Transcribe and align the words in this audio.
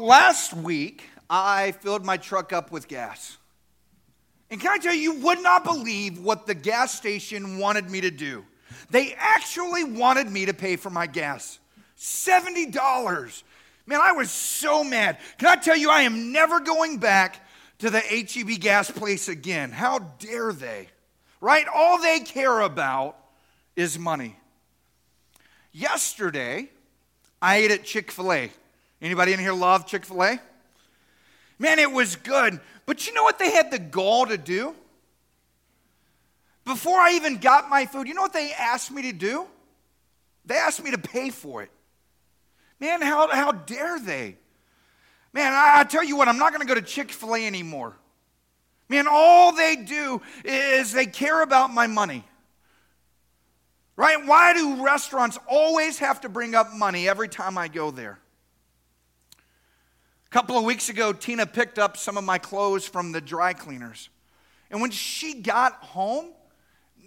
Last 0.00 0.54
week, 0.54 1.10
I 1.28 1.72
filled 1.72 2.06
my 2.06 2.16
truck 2.16 2.54
up 2.54 2.72
with 2.72 2.88
gas. 2.88 3.36
And 4.50 4.58
can 4.58 4.70
I 4.70 4.78
tell 4.78 4.94
you, 4.94 5.12
you 5.12 5.20
would 5.20 5.42
not 5.42 5.62
believe 5.62 6.18
what 6.18 6.46
the 6.46 6.54
gas 6.54 6.94
station 6.94 7.58
wanted 7.58 7.90
me 7.90 8.00
to 8.00 8.10
do. 8.10 8.46
They 8.88 9.14
actually 9.18 9.84
wanted 9.84 10.30
me 10.30 10.46
to 10.46 10.54
pay 10.54 10.76
for 10.76 10.88
my 10.88 11.06
gas 11.06 11.58
$70. 11.98 13.42
Man, 13.86 14.00
I 14.02 14.12
was 14.12 14.30
so 14.30 14.82
mad. 14.82 15.18
Can 15.36 15.48
I 15.48 15.56
tell 15.56 15.76
you, 15.76 15.90
I 15.90 16.02
am 16.02 16.32
never 16.32 16.60
going 16.60 16.96
back 16.96 17.46
to 17.80 17.90
the 17.90 18.00
HEB 18.00 18.58
gas 18.58 18.90
place 18.90 19.28
again. 19.28 19.70
How 19.70 19.98
dare 20.18 20.54
they? 20.54 20.88
Right? 21.42 21.66
All 21.72 22.00
they 22.00 22.20
care 22.20 22.60
about 22.60 23.18
is 23.76 23.98
money. 23.98 24.34
Yesterday, 25.72 26.70
I 27.42 27.56
ate 27.56 27.70
at 27.70 27.84
Chick-fil-A. 27.84 28.50
Anybody 29.02 29.32
in 29.32 29.38
here 29.38 29.52
love 29.52 29.86
Chick-fil-A? 29.86 30.40
Man, 31.58 31.78
it 31.78 31.90
was 31.90 32.16
good. 32.16 32.60
But 32.86 33.06
you 33.06 33.14
know 33.14 33.22
what 33.22 33.38
they 33.38 33.50
had 33.50 33.70
the 33.70 33.78
gall 33.78 34.26
to 34.26 34.36
do? 34.36 34.74
Before 36.64 36.98
I 36.98 37.12
even 37.12 37.38
got 37.38 37.68
my 37.68 37.86
food, 37.86 38.06
you 38.06 38.14
know 38.14 38.22
what 38.22 38.32
they 38.32 38.52
asked 38.52 38.90
me 38.90 39.02
to 39.02 39.12
do? 39.12 39.46
They 40.44 40.56
asked 40.56 40.82
me 40.82 40.90
to 40.90 40.98
pay 40.98 41.30
for 41.30 41.62
it. 41.62 41.70
Man, 42.78 43.02
how, 43.02 43.28
how 43.28 43.52
dare 43.52 43.98
they? 43.98 44.36
Man, 45.32 45.52
I, 45.52 45.80
I 45.80 45.84
tell 45.84 46.02
you 46.02 46.16
what, 46.16 46.28
I'm 46.28 46.38
not 46.38 46.52
going 46.52 46.60
to 46.60 46.66
go 46.66 46.74
to 46.74 46.82
Chick 46.82 47.12
fil 47.12 47.34
A 47.34 47.46
anymore. 47.46 47.96
Man, 48.88 49.06
all 49.08 49.52
they 49.52 49.76
do 49.76 50.20
is 50.44 50.92
they 50.92 51.06
care 51.06 51.42
about 51.42 51.72
my 51.72 51.86
money. 51.86 52.24
Right? 53.96 54.26
Why 54.26 54.54
do 54.54 54.82
restaurants 54.82 55.38
always 55.48 55.98
have 55.98 56.22
to 56.22 56.28
bring 56.28 56.54
up 56.54 56.72
money 56.72 57.08
every 57.08 57.28
time 57.28 57.58
I 57.58 57.68
go 57.68 57.90
there? 57.90 58.18
A 60.30 60.32
couple 60.32 60.56
of 60.56 60.62
weeks 60.62 60.88
ago, 60.88 61.12
Tina 61.12 61.44
picked 61.44 61.76
up 61.76 61.96
some 61.96 62.16
of 62.16 62.22
my 62.22 62.38
clothes 62.38 62.86
from 62.86 63.10
the 63.10 63.20
dry 63.20 63.52
cleaners. 63.52 64.10
And 64.70 64.80
when 64.80 64.92
she 64.92 65.34
got 65.34 65.72
home, 65.72 66.26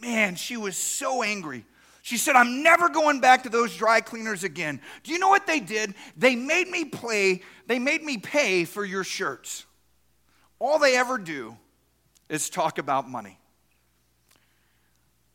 man, 0.01 0.35
she 0.35 0.57
was 0.57 0.75
so 0.75 1.23
angry. 1.23 1.63
She 2.01 2.17
said, 2.17 2.35
I'm 2.35 2.63
never 2.63 2.89
going 2.89 3.21
back 3.21 3.43
to 3.43 3.49
those 3.49 3.77
dry 3.77 4.01
cleaners 4.01 4.43
again. 4.43 4.81
Do 5.03 5.13
you 5.13 5.19
know 5.19 5.29
what 5.29 5.47
they 5.47 5.61
did? 5.61 5.93
They 6.17 6.35
made 6.35 6.67
me 6.67 6.83
play, 6.83 7.43
they 7.65 7.79
made 7.79 8.03
me 8.03 8.17
pay 8.17 8.65
for 8.65 8.83
your 8.83 9.05
shirts. 9.05 9.65
All 10.59 10.77
they 10.77 10.97
ever 10.97 11.17
do 11.17 11.55
is 12.27 12.49
talk 12.49 12.77
about 12.77 13.09
money. 13.09 13.39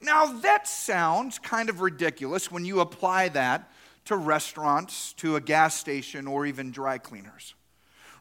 Now, 0.02 0.26
that 0.40 0.68
sounds 0.68 1.38
kind 1.38 1.70
of 1.70 1.80
ridiculous 1.80 2.52
when 2.52 2.66
you 2.66 2.80
apply 2.80 3.30
that 3.30 3.72
to 4.04 4.16
restaurants, 4.16 5.14
to 5.14 5.36
a 5.36 5.40
gas 5.40 5.74
station, 5.74 6.26
or 6.26 6.44
even 6.44 6.70
dry 6.70 6.98
cleaners 6.98 7.54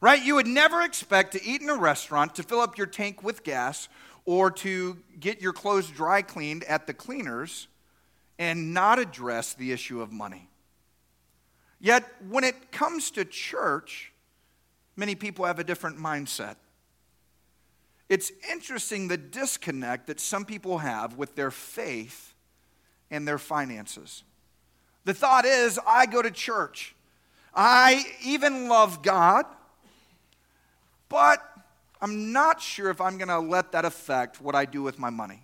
right? 0.01 0.23
You 0.23 0.35
would 0.35 0.47
never 0.47 0.81
expect 0.81 1.33
to 1.33 1.43
eat 1.43 1.61
in 1.61 1.69
a 1.69 1.75
restaurant, 1.75 2.35
to 2.35 2.43
fill 2.43 2.61
up 2.61 2.77
your 2.77 2.87
tank 2.87 3.23
with 3.23 3.43
gas, 3.43 3.89
or 4.25 4.51
to 4.51 4.97
get 5.19 5.41
your 5.41 5.53
clothes 5.53 5.89
dry 5.89 6.21
cleaned 6.21 6.63
at 6.65 6.85
the 6.85 6.93
cleaners 6.93 7.67
and 8.37 8.73
not 8.73 8.99
address 8.99 9.53
the 9.53 9.71
issue 9.71 10.01
of 10.01 10.11
money. 10.11 10.49
Yet, 11.79 12.03
when 12.27 12.43
it 12.43 12.71
comes 12.71 13.11
to 13.11 13.25
church, 13.25 14.11
many 14.95 15.15
people 15.15 15.45
have 15.45 15.59
a 15.59 15.63
different 15.63 15.97
mindset. 15.97 16.55
It's 18.09 18.31
interesting 18.51 19.07
the 19.07 19.17
disconnect 19.17 20.07
that 20.07 20.19
some 20.19 20.45
people 20.45 20.79
have 20.79 21.17
with 21.17 21.35
their 21.35 21.51
faith 21.51 22.33
and 23.11 23.27
their 23.27 23.37
finances. 23.37 24.23
The 25.05 25.13
thought 25.13 25.45
is, 25.45 25.79
I 25.87 26.05
go 26.05 26.21
to 26.21 26.31
church. 26.31 26.95
I 27.53 28.03
even 28.23 28.67
love 28.67 29.01
God 29.01 29.45
but 31.09 31.41
I'm 32.01 32.31
not 32.31 32.61
sure 32.61 32.89
if 32.89 33.01
I'm 33.01 33.17
going 33.17 33.29
to 33.29 33.39
let 33.39 33.71
that 33.71 33.85
affect 33.85 34.41
what 34.41 34.55
I 34.55 34.65
do 34.65 34.83
with 34.83 34.99
my 34.99 35.09
money. 35.09 35.41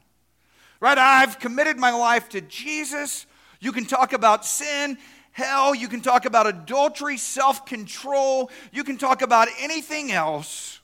Right? 0.79 0.97
I've 0.97 1.39
committed 1.39 1.77
my 1.77 1.91
life 1.91 2.29
to 2.29 2.41
Jesus. 2.41 3.25
You 3.59 3.71
can 3.71 3.85
talk 3.85 4.13
about 4.13 4.45
sin, 4.45 4.97
hell, 5.31 5.73
you 5.73 5.87
can 5.87 6.01
talk 6.01 6.25
about 6.25 6.47
adultery, 6.47 7.17
self 7.17 7.65
control, 7.65 8.51
you 8.71 8.83
can 8.83 8.97
talk 8.97 9.21
about 9.21 9.47
anything 9.59 10.11
else, 10.11 10.81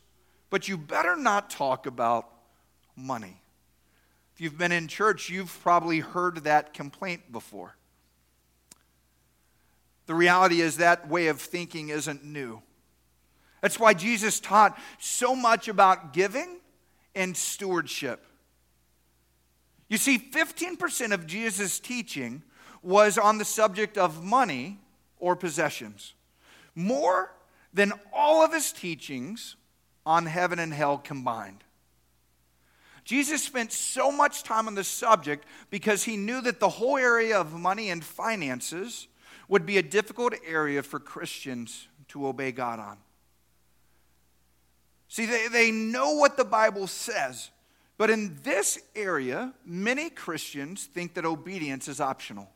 but 0.49 0.67
you 0.67 0.77
better 0.77 1.15
not 1.15 1.49
talk 1.49 1.85
about 1.85 2.29
money. 2.95 3.41
If 4.33 4.41
you've 4.41 4.57
been 4.57 4.71
in 4.71 4.87
church, 4.87 5.29
you've 5.29 5.57
probably 5.61 5.99
heard 5.99 6.45
that 6.45 6.73
complaint 6.73 7.29
before. 7.29 7.75
The 10.05 10.15
reality 10.15 10.61
is 10.61 10.77
that 10.77 11.09
way 11.09 11.27
of 11.27 11.41
thinking 11.41 11.89
isn't 11.89 12.23
new. 12.23 12.61
That's 13.61 13.79
why 13.79 13.93
Jesus 13.93 14.39
taught 14.39 14.79
so 14.99 15.35
much 15.35 15.67
about 15.67 16.13
giving 16.13 16.59
and 17.15 17.35
stewardship. 17.35 18.25
You 19.89 19.97
see, 19.97 20.19
15% 20.19 21.13
of 21.13 21.25
Jesus' 21.25 21.79
teaching 21.79 22.43
was 22.81 23.17
on 23.17 23.37
the 23.37 23.45
subject 23.45 23.97
of 23.97 24.23
money 24.23 24.79
or 25.17 25.35
possessions, 25.35 26.13
more 26.75 27.33
than 27.73 27.91
all 28.13 28.43
of 28.43 28.53
his 28.53 28.71
teachings 28.71 29.55
on 30.05 30.25
heaven 30.25 30.59
and 30.59 30.73
hell 30.73 30.97
combined. 30.97 31.63
Jesus 33.03 33.43
spent 33.43 33.71
so 33.71 34.11
much 34.11 34.43
time 34.43 34.67
on 34.67 34.75
the 34.75 34.83
subject 34.83 35.45
because 35.71 36.03
he 36.03 36.15
knew 36.15 36.41
that 36.41 36.59
the 36.59 36.69
whole 36.69 36.97
area 36.97 37.39
of 37.39 37.53
money 37.53 37.89
and 37.89 38.03
finances 38.03 39.07
would 39.47 39.65
be 39.65 39.79
a 39.79 39.83
difficult 39.83 40.33
area 40.45 40.83
for 40.83 40.99
Christians 40.99 41.87
to 42.09 42.27
obey 42.27 42.51
God 42.51 42.79
on. 42.79 42.97
See, 45.09 45.25
they, 45.25 45.47
they 45.47 45.71
know 45.71 46.13
what 46.13 46.37
the 46.37 46.45
Bible 46.45 46.85
says, 46.87 47.49
but 47.97 48.11
in 48.11 48.37
this 48.43 48.79
area, 48.95 49.53
many 49.65 50.09
Christians 50.09 50.85
think 50.85 51.15
that 51.15 51.25
obedience 51.25 51.87
is 51.87 51.99
optional. 51.99 52.49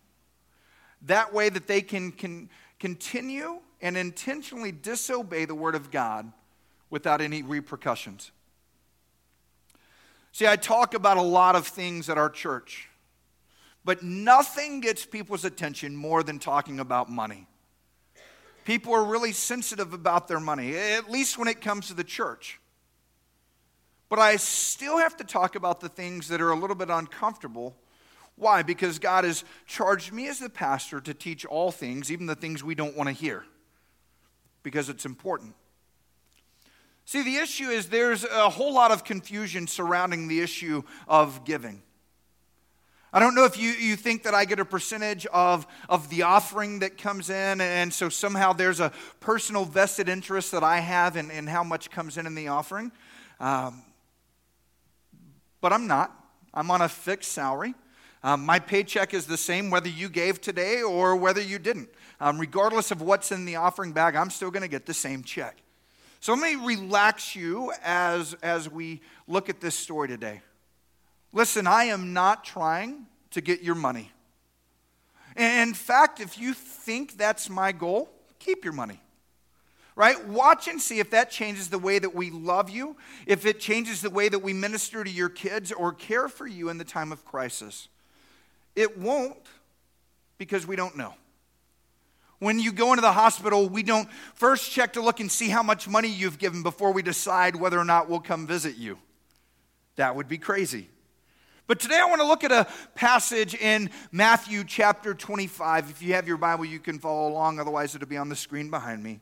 That 1.01 1.33
way, 1.33 1.49
that 1.49 1.67
they 1.67 1.81
can, 1.81 2.11
can 2.11 2.49
continue 2.79 3.59
and 3.81 3.97
intentionally 3.97 4.71
disobey 4.71 5.45
the 5.45 5.55
Word 5.55 5.75
of 5.75 5.91
God 5.91 6.31
without 6.89 7.21
any 7.21 7.41
repercussions. 7.41 8.31
See, 10.31 10.47
I 10.47 10.55
talk 10.55 10.93
about 10.93 11.17
a 11.17 11.21
lot 11.21 11.55
of 11.55 11.67
things 11.67 12.07
at 12.07 12.17
our 12.19 12.29
church, 12.29 12.87
but 13.83 14.03
nothing 14.03 14.79
gets 14.79 15.05
people's 15.05 15.43
attention 15.43 15.95
more 15.95 16.23
than 16.23 16.39
talking 16.39 16.79
about 16.79 17.09
money. 17.09 17.47
People 18.63 18.93
are 18.93 19.03
really 19.03 19.31
sensitive 19.31 19.93
about 19.93 20.27
their 20.27 20.39
money, 20.39 20.75
at 20.75 21.09
least 21.09 21.37
when 21.37 21.47
it 21.47 21.61
comes 21.61 21.87
to 21.87 21.93
the 21.93 22.03
church. 22.03 22.59
But 24.09 24.19
I 24.19 24.35
still 24.35 24.99
have 24.99 25.17
to 25.17 25.23
talk 25.23 25.55
about 25.55 25.79
the 25.79 25.89
things 25.89 26.27
that 26.27 26.41
are 26.41 26.51
a 26.51 26.55
little 26.55 26.75
bit 26.75 26.89
uncomfortable. 26.89 27.75
Why? 28.35 28.63
Because 28.63 28.99
God 28.99 29.23
has 29.23 29.43
charged 29.65 30.13
me 30.13 30.27
as 30.27 30.39
the 30.39 30.49
pastor 30.49 31.01
to 31.01 31.13
teach 31.13 31.45
all 31.45 31.71
things, 31.71 32.11
even 32.11 32.25
the 32.25 32.35
things 32.35 32.63
we 32.63 32.75
don't 32.75 32.95
want 32.95 33.07
to 33.07 33.13
hear, 33.13 33.43
because 34.61 34.89
it's 34.89 35.05
important. 35.05 35.55
See, 37.05 37.23
the 37.23 37.35
issue 37.35 37.69
is 37.69 37.89
there's 37.89 38.23
a 38.23 38.49
whole 38.49 38.73
lot 38.73 38.91
of 38.91 39.03
confusion 39.03 39.67
surrounding 39.67 40.27
the 40.27 40.39
issue 40.39 40.83
of 41.07 41.43
giving. 41.43 41.81
I 43.15 43.19
don't 43.19 43.35
know 43.35 43.45
if 43.45 43.59
you, 43.59 43.69
you 43.69 43.95
think 43.95 44.23
that 44.23 44.33
I 44.33 44.43
get 44.43 44.59
a 44.59 44.65
percentage 44.65 45.27
of, 45.27 45.67
of 45.87 46.09
the 46.09 46.23
offering 46.23 46.79
that 46.79 46.97
comes 46.97 47.29
in, 47.29 47.61
and 47.61 47.93
so 47.93 48.09
somehow 48.09 48.53
there's 48.53 48.79
a 48.79 48.91
personal 49.19 49.65
vested 49.65 50.09
interest 50.09 50.51
that 50.51 50.63
I 50.63 50.79
have 50.79 51.15
in, 51.15 51.29
in 51.29 51.45
how 51.45 51.63
much 51.63 51.91
comes 51.91 52.17
in 52.17 52.25
in 52.25 52.33
the 52.33 52.47
offering. 52.47 52.91
Um, 53.39 53.83
but 55.61 55.71
I'm 55.71 55.85
not. 55.85 56.11
I'm 56.55 56.71
on 56.71 56.81
a 56.81 56.89
fixed 56.89 57.31
salary. 57.31 57.75
Um, 58.23 58.45
my 58.45 58.57
paycheck 58.57 59.13
is 59.13 59.27
the 59.27 59.37
same 59.37 59.69
whether 59.69 59.89
you 59.89 60.09
gave 60.09 60.41
today 60.41 60.81
or 60.81 61.15
whether 61.15 61.41
you 61.41 61.59
didn't. 61.59 61.89
Um, 62.19 62.39
regardless 62.39 62.89
of 62.89 63.01
what's 63.01 63.31
in 63.31 63.45
the 63.45 63.57
offering 63.57 63.91
bag, 63.91 64.15
I'm 64.15 64.31
still 64.31 64.49
going 64.49 64.63
to 64.63 64.67
get 64.67 64.87
the 64.87 64.93
same 64.93 65.21
check. 65.21 65.57
So 66.19 66.33
let 66.33 66.41
me 66.41 66.65
relax 66.65 67.35
you 67.35 67.73
as, 67.83 68.33
as 68.41 68.71
we 68.71 69.01
look 69.27 69.49
at 69.49 69.61
this 69.61 69.75
story 69.75 70.07
today. 70.07 70.41
Listen, 71.33 71.65
I 71.65 71.85
am 71.85 72.13
not 72.13 72.45
trying 72.45 73.07
to 73.31 73.41
get 73.41 73.61
your 73.61 73.75
money. 73.75 74.11
In 75.35 75.73
fact, 75.73 76.19
if 76.19 76.37
you 76.37 76.53
think 76.53 77.17
that's 77.17 77.49
my 77.49 77.71
goal, 77.71 78.09
keep 78.37 78.63
your 78.63 78.73
money. 78.73 78.99
Right? 79.95 80.27
Watch 80.27 80.67
and 80.67 80.81
see 80.81 80.99
if 80.99 81.11
that 81.11 81.29
changes 81.29 81.69
the 81.69 81.77
way 81.77 81.99
that 81.99 82.15
we 82.15 82.31
love 82.31 82.69
you, 82.69 82.95
if 83.25 83.45
it 83.45 83.59
changes 83.59 84.01
the 84.01 84.09
way 84.09 84.29
that 84.29 84.39
we 84.39 84.53
minister 84.53 85.03
to 85.03 85.09
your 85.09 85.29
kids 85.29 85.71
or 85.71 85.91
care 85.91 86.27
for 86.27 86.47
you 86.47 86.69
in 86.69 86.77
the 86.77 86.83
time 86.83 87.11
of 87.11 87.25
crisis. 87.25 87.89
It 88.75 88.97
won't 88.97 89.37
because 90.37 90.65
we 90.65 90.75
don't 90.75 90.97
know. 90.97 91.13
When 92.39 92.59
you 92.59 92.71
go 92.71 92.91
into 92.91 93.01
the 93.01 93.11
hospital, 93.13 93.69
we 93.69 93.83
don't 93.83 94.11
first 94.33 94.71
check 94.71 94.93
to 94.93 95.01
look 95.01 95.19
and 95.19 95.31
see 95.31 95.49
how 95.49 95.63
much 95.63 95.87
money 95.87 96.09
you've 96.09 96.39
given 96.39 96.61
before 96.63 96.91
we 96.91 97.01
decide 97.01 97.55
whether 97.55 97.79
or 97.79 97.85
not 97.85 98.09
we'll 98.09 98.19
come 98.19 98.45
visit 98.45 98.75
you. 98.75 98.97
That 99.95 100.15
would 100.15 100.27
be 100.27 100.39
crazy. 100.39 100.89
But 101.65 101.79
today 101.79 101.97
I 101.97 102.05
want 102.05 102.19
to 102.19 102.27
look 102.27 102.43
at 102.43 102.51
a 102.51 102.67
passage 102.93 103.55
in 103.55 103.89
Matthew 104.11 104.65
chapter 104.65 105.13
25. 105.13 105.89
If 105.89 106.01
you 106.01 106.13
have 106.13 106.27
your 106.27 106.35
Bible, 106.35 106.65
you 106.65 106.79
can 106.79 106.99
follow 106.99 107.29
along, 107.29 107.57
otherwise, 107.57 107.95
it'll 107.95 108.07
be 108.07 108.17
on 108.17 108.27
the 108.27 108.35
screen 108.35 108.69
behind 108.69 109.01
me. 109.01 109.21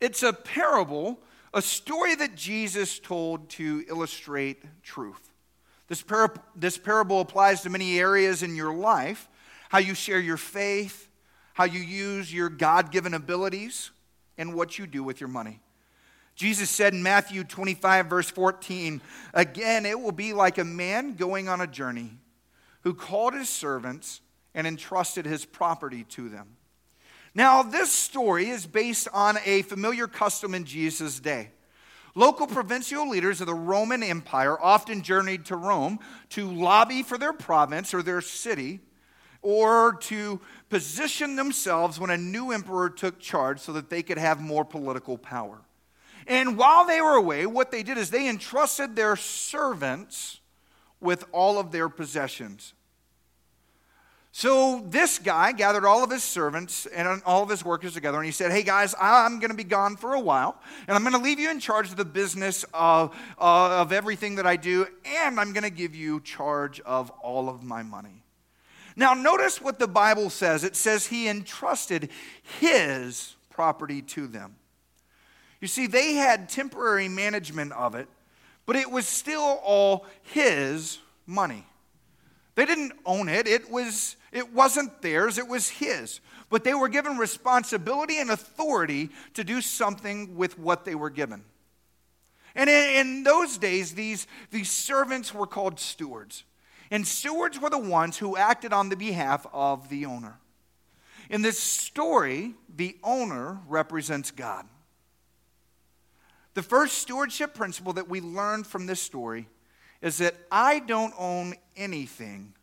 It's 0.00 0.22
a 0.22 0.32
parable, 0.32 1.18
a 1.52 1.60
story 1.60 2.14
that 2.14 2.34
Jesus 2.34 2.98
told 2.98 3.50
to 3.50 3.84
illustrate 3.90 4.62
truth. 4.82 5.20
This, 5.88 6.00
par- 6.00 6.34
this 6.54 6.78
parable 6.78 7.20
applies 7.20 7.60
to 7.62 7.70
many 7.70 7.98
areas 7.98 8.42
in 8.42 8.56
your 8.56 8.74
life 8.74 9.28
how 9.68 9.78
you 9.78 9.94
share 9.94 10.20
your 10.20 10.36
faith, 10.38 11.10
how 11.52 11.64
you 11.64 11.80
use 11.80 12.32
your 12.32 12.48
God 12.48 12.90
given 12.90 13.12
abilities, 13.12 13.90
and 14.38 14.54
what 14.54 14.78
you 14.78 14.86
do 14.86 15.02
with 15.02 15.20
your 15.20 15.28
money. 15.28 15.60
Jesus 16.36 16.68
said 16.68 16.92
in 16.92 17.02
Matthew 17.02 17.44
25, 17.44 18.06
verse 18.06 18.30
14, 18.30 19.00
Again, 19.32 19.86
it 19.86 19.98
will 19.98 20.12
be 20.12 20.34
like 20.34 20.58
a 20.58 20.64
man 20.64 21.14
going 21.14 21.48
on 21.48 21.62
a 21.62 21.66
journey 21.66 22.18
who 22.82 22.92
called 22.92 23.32
his 23.34 23.48
servants 23.48 24.20
and 24.54 24.66
entrusted 24.66 25.24
his 25.24 25.46
property 25.46 26.04
to 26.04 26.28
them. 26.28 26.56
Now, 27.34 27.62
this 27.62 27.90
story 27.90 28.48
is 28.48 28.66
based 28.66 29.08
on 29.12 29.38
a 29.44 29.62
familiar 29.62 30.06
custom 30.06 30.54
in 30.54 30.64
Jesus' 30.64 31.20
day. 31.20 31.50
Local 32.14 32.46
provincial 32.46 33.08
leaders 33.08 33.40
of 33.40 33.46
the 33.46 33.54
Roman 33.54 34.02
Empire 34.02 34.58
often 34.62 35.02
journeyed 35.02 35.46
to 35.46 35.56
Rome 35.56 35.98
to 36.30 36.50
lobby 36.50 37.02
for 37.02 37.18
their 37.18 37.34
province 37.34 37.92
or 37.92 38.02
their 38.02 38.22
city 38.22 38.80
or 39.42 39.94
to 39.94 40.40
position 40.70 41.36
themselves 41.36 42.00
when 42.00 42.10
a 42.10 42.16
new 42.16 42.52
emperor 42.52 42.88
took 42.88 43.18
charge 43.18 43.60
so 43.60 43.72
that 43.74 43.90
they 43.90 44.02
could 44.02 44.18
have 44.18 44.40
more 44.40 44.64
political 44.64 45.18
power. 45.18 45.60
And 46.26 46.58
while 46.58 46.86
they 46.86 47.00
were 47.00 47.14
away, 47.14 47.46
what 47.46 47.70
they 47.70 47.82
did 47.82 47.98
is 47.98 48.10
they 48.10 48.28
entrusted 48.28 48.96
their 48.96 49.16
servants 49.16 50.40
with 51.00 51.24
all 51.32 51.58
of 51.58 51.70
their 51.70 51.88
possessions. 51.88 52.74
So 54.32 54.84
this 54.86 55.18
guy 55.18 55.52
gathered 55.52 55.86
all 55.86 56.04
of 56.04 56.10
his 56.10 56.22
servants 56.22 56.84
and 56.84 57.22
all 57.24 57.42
of 57.42 57.48
his 57.48 57.64
workers 57.64 57.94
together, 57.94 58.18
and 58.18 58.26
he 58.26 58.32
said, 58.32 58.52
Hey 58.52 58.62
guys, 58.62 58.94
I'm 59.00 59.38
going 59.38 59.50
to 59.50 59.56
be 59.56 59.64
gone 59.64 59.96
for 59.96 60.12
a 60.12 60.20
while, 60.20 60.60
and 60.86 60.94
I'm 60.94 61.02
going 61.02 61.14
to 61.14 61.22
leave 61.22 61.38
you 61.38 61.50
in 61.50 61.58
charge 61.58 61.88
of 61.88 61.96
the 61.96 62.04
business 62.04 62.62
of, 62.74 63.16
uh, 63.40 63.80
of 63.80 63.92
everything 63.92 64.34
that 64.34 64.46
I 64.46 64.56
do, 64.56 64.86
and 65.06 65.40
I'm 65.40 65.54
going 65.54 65.64
to 65.64 65.70
give 65.70 65.94
you 65.94 66.20
charge 66.20 66.80
of 66.80 67.08
all 67.22 67.48
of 67.48 67.62
my 67.62 67.82
money. 67.82 68.24
Now, 68.94 69.14
notice 69.14 69.62
what 69.62 69.78
the 69.78 69.88
Bible 69.88 70.28
says 70.28 70.64
it 70.64 70.76
says 70.76 71.06
he 71.06 71.28
entrusted 71.28 72.10
his 72.60 73.36
property 73.48 74.02
to 74.02 74.26
them. 74.26 74.56
You 75.60 75.68
see, 75.68 75.86
they 75.86 76.14
had 76.14 76.48
temporary 76.48 77.08
management 77.08 77.72
of 77.72 77.94
it, 77.94 78.08
but 78.66 78.76
it 78.76 78.90
was 78.90 79.06
still 79.06 79.60
all 79.64 80.06
his 80.22 80.98
money. 81.26 81.66
They 82.54 82.66
didn't 82.66 82.92
own 83.04 83.28
it. 83.28 83.46
It 83.46 83.70
was 83.70 84.16
it 84.36 84.52
wasn't 84.52 85.00
theirs, 85.00 85.38
it 85.38 85.48
was 85.48 85.70
his. 85.70 86.20
But 86.50 86.62
they 86.62 86.74
were 86.74 86.88
given 86.88 87.16
responsibility 87.16 88.18
and 88.18 88.30
authority 88.30 89.08
to 89.32 89.42
do 89.42 89.62
something 89.62 90.36
with 90.36 90.58
what 90.58 90.84
they 90.84 90.94
were 90.94 91.08
given. 91.08 91.42
And 92.54 92.68
in, 92.68 93.06
in 93.06 93.22
those 93.22 93.56
days, 93.56 93.94
these, 93.94 94.26
these 94.50 94.70
servants 94.70 95.32
were 95.32 95.46
called 95.46 95.80
stewards. 95.80 96.44
And 96.90 97.06
stewards 97.06 97.58
were 97.58 97.70
the 97.70 97.78
ones 97.78 98.18
who 98.18 98.36
acted 98.36 98.74
on 98.74 98.90
the 98.90 98.96
behalf 98.96 99.46
of 99.54 99.88
the 99.88 100.04
owner. 100.04 100.38
In 101.30 101.40
this 101.40 101.58
story, 101.58 102.54
the 102.74 102.96
owner 103.02 103.60
represents 103.66 104.30
God. 104.30 104.66
The 106.56 106.62
first 106.62 106.96
stewardship 106.96 107.52
principle 107.52 107.92
that 107.92 108.08
we 108.08 108.22
learn 108.22 108.64
from 108.64 108.86
this 108.86 108.98
story 108.98 109.46
is 110.00 110.16
that 110.16 110.34
I 110.50 110.78
don't 110.78 111.12
own 111.18 111.52
anything, 111.76 112.54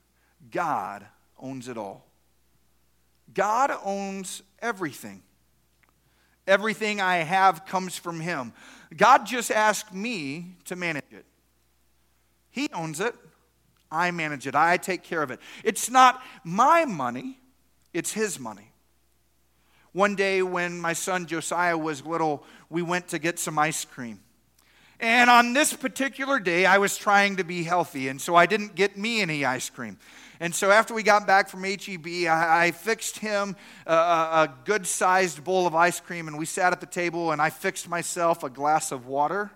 God 0.49 1.05
owns 1.37 1.67
it 1.67 1.77
all. 1.77 2.03
God 3.35 3.71
owns 3.85 4.41
everything. 4.63 5.21
Everything 6.47 7.01
I 7.01 7.17
have 7.17 7.67
comes 7.67 7.95
from 7.95 8.19
Him. 8.19 8.53
God 8.97 9.27
just 9.27 9.51
asked 9.51 9.93
me 9.93 10.55
to 10.65 10.75
manage 10.75 11.11
it. 11.11 11.25
He 12.49 12.69
owns 12.73 12.99
it. 12.99 13.13
I 13.91 14.09
manage 14.09 14.47
it. 14.47 14.55
I 14.55 14.77
take 14.77 15.03
care 15.03 15.21
of 15.21 15.29
it. 15.29 15.39
It's 15.63 15.91
not 15.91 16.19
my 16.43 16.85
money, 16.85 17.37
it's 17.93 18.11
His 18.11 18.39
money. 18.39 18.72
One 19.93 20.15
day 20.15 20.41
when 20.41 20.79
my 20.79 20.93
son 20.93 21.27
Josiah 21.27 21.77
was 21.77 22.05
little, 22.05 22.43
we 22.69 22.81
went 22.81 23.09
to 23.09 23.19
get 23.19 23.37
some 23.37 23.59
ice 23.59 23.85
cream. 23.85 24.19
And 24.99 25.29
on 25.29 25.53
this 25.53 25.73
particular 25.73 26.39
day, 26.39 26.65
I 26.65 26.79
was 26.79 26.97
trying 26.97 27.35
to 27.35 27.43
be 27.43 27.63
healthy, 27.63 28.07
and 28.07 28.21
so 28.21 28.35
I 28.35 28.45
didn't 28.45 28.73
get 28.73 28.97
me 28.97 29.21
any 29.21 29.45
ice 29.45 29.69
cream. 29.69 29.97
And 30.39 30.53
so 30.53 30.71
after 30.71 30.93
we 30.93 31.03
got 31.03 31.27
back 31.27 31.47
from 31.47 31.63
HEB, 31.63 32.07
I, 32.27 32.65
I 32.65 32.71
fixed 32.71 33.19
him 33.19 33.55
a, 33.85 33.93
a 33.93 34.53
good 34.65 34.87
sized 34.87 35.43
bowl 35.43 35.67
of 35.67 35.75
ice 35.75 35.99
cream, 35.99 36.27
and 36.27 36.37
we 36.37 36.45
sat 36.45 36.73
at 36.73 36.79
the 36.79 36.87
table, 36.87 37.31
and 37.31 37.41
I 37.41 37.49
fixed 37.49 37.87
myself 37.87 38.43
a 38.43 38.49
glass 38.49 38.91
of 38.91 39.05
water. 39.05 39.51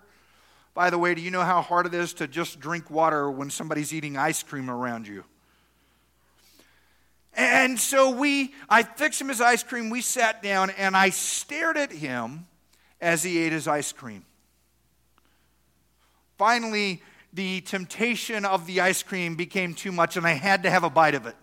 By 0.72 0.90
the 0.90 0.98
way, 0.98 1.14
do 1.14 1.20
you 1.20 1.30
know 1.32 1.42
how 1.42 1.62
hard 1.62 1.86
it 1.86 1.94
is 1.94 2.14
to 2.14 2.28
just 2.28 2.60
drink 2.60 2.90
water 2.90 3.28
when 3.30 3.50
somebody's 3.50 3.92
eating 3.92 4.16
ice 4.16 4.42
cream 4.42 4.70
around 4.70 5.08
you? 5.08 5.24
And 7.38 7.78
so 7.78 8.10
we, 8.10 8.52
I 8.68 8.82
fixed 8.82 9.20
him 9.20 9.28
his 9.28 9.40
ice 9.40 9.62
cream. 9.62 9.90
We 9.90 10.00
sat 10.00 10.42
down 10.42 10.70
and 10.70 10.96
I 10.96 11.10
stared 11.10 11.76
at 11.76 11.92
him 11.92 12.48
as 13.00 13.22
he 13.22 13.38
ate 13.38 13.52
his 13.52 13.68
ice 13.68 13.92
cream. 13.92 14.24
Finally, 16.36 17.00
the 17.32 17.60
temptation 17.60 18.44
of 18.44 18.66
the 18.66 18.80
ice 18.80 19.04
cream 19.04 19.36
became 19.36 19.72
too 19.72 19.92
much 19.92 20.16
and 20.16 20.26
I 20.26 20.32
had 20.32 20.64
to 20.64 20.70
have 20.70 20.82
a 20.82 20.90
bite 20.90 21.14
of 21.14 21.26
it. 21.26 21.36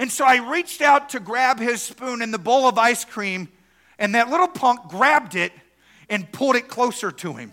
And 0.00 0.10
so 0.10 0.24
I 0.26 0.50
reached 0.50 0.82
out 0.82 1.10
to 1.10 1.20
grab 1.20 1.60
his 1.60 1.80
spoon 1.80 2.20
and 2.20 2.34
the 2.34 2.38
bowl 2.38 2.68
of 2.68 2.76
ice 2.76 3.04
cream, 3.04 3.48
and 4.00 4.16
that 4.16 4.30
little 4.30 4.48
punk 4.48 4.88
grabbed 4.88 5.36
it 5.36 5.52
and 6.08 6.30
pulled 6.32 6.56
it 6.56 6.68
closer 6.68 7.12
to 7.12 7.34
him. 7.34 7.52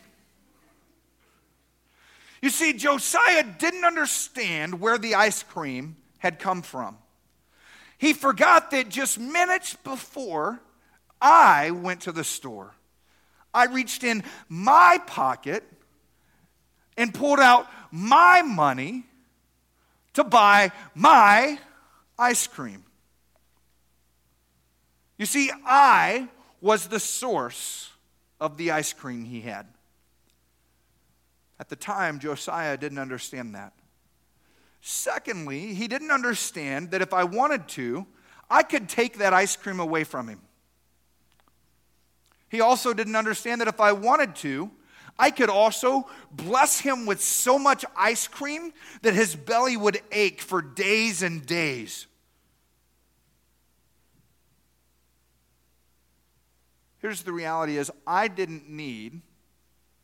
You 2.41 2.49
see, 2.49 2.73
Josiah 2.73 3.43
didn't 3.43 3.83
understand 3.83 4.79
where 4.79 4.97
the 4.97 5.13
ice 5.13 5.41
cream 5.43 5.95
had 6.19 6.39
come 6.39 6.63
from. 6.63 6.97
He 7.97 8.13
forgot 8.13 8.71
that 8.71 8.89
just 8.89 9.19
minutes 9.19 9.75
before 9.83 10.59
I 11.21 11.71
went 11.71 12.01
to 12.01 12.11
the 12.11 12.23
store, 12.23 12.73
I 13.53 13.65
reached 13.65 14.03
in 14.03 14.23
my 14.49 14.99
pocket 15.07 15.63
and 16.97 17.13
pulled 17.13 17.39
out 17.39 17.67
my 17.91 18.41
money 18.41 19.05
to 20.13 20.23
buy 20.23 20.71
my 20.93 21.59
ice 22.17 22.47
cream. 22.47 22.83
You 25.17 25.25
see, 25.25 25.49
I 25.65 26.27
was 26.59 26.87
the 26.87 26.99
source 26.99 27.89
of 28.39 28.57
the 28.57 28.71
ice 28.71 28.91
cream 28.91 29.23
he 29.23 29.41
had. 29.41 29.67
At 31.59 31.69
the 31.69 31.75
time, 31.75 32.19
Josiah 32.19 32.77
didn't 32.77 32.99
understand 32.99 33.55
that. 33.55 33.73
Secondly, 34.87 35.73
he 35.73 35.87
didn't 35.87 36.11
understand 36.11 36.91
that 36.91 37.01
if 37.01 37.11
I 37.11 37.23
wanted 37.23 37.67
to, 37.69 38.05
I 38.51 38.61
could 38.61 38.87
take 38.87 39.17
that 39.17 39.33
ice 39.33 39.55
cream 39.55 39.79
away 39.79 40.03
from 40.03 40.27
him. 40.27 40.39
He 42.49 42.61
also 42.61 42.93
didn't 42.93 43.15
understand 43.15 43.61
that 43.61 43.67
if 43.67 43.81
I 43.81 43.93
wanted 43.93 44.35
to, 44.35 44.69
I 45.17 45.31
could 45.31 45.49
also 45.49 46.07
bless 46.31 46.79
him 46.79 47.07
with 47.07 47.19
so 47.19 47.57
much 47.57 47.83
ice 47.97 48.27
cream 48.27 48.73
that 49.01 49.15
his 49.15 49.35
belly 49.35 49.75
would 49.75 50.01
ache 50.11 50.39
for 50.39 50.61
days 50.61 51.23
and 51.23 51.43
days. 51.43 52.05
Here's 56.99 57.23
the 57.23 57.33
reality 57.33 57.79
is 57.79 57.89
I 58.05 58.27
didn't 58.27 58.69
need 58.69 59.21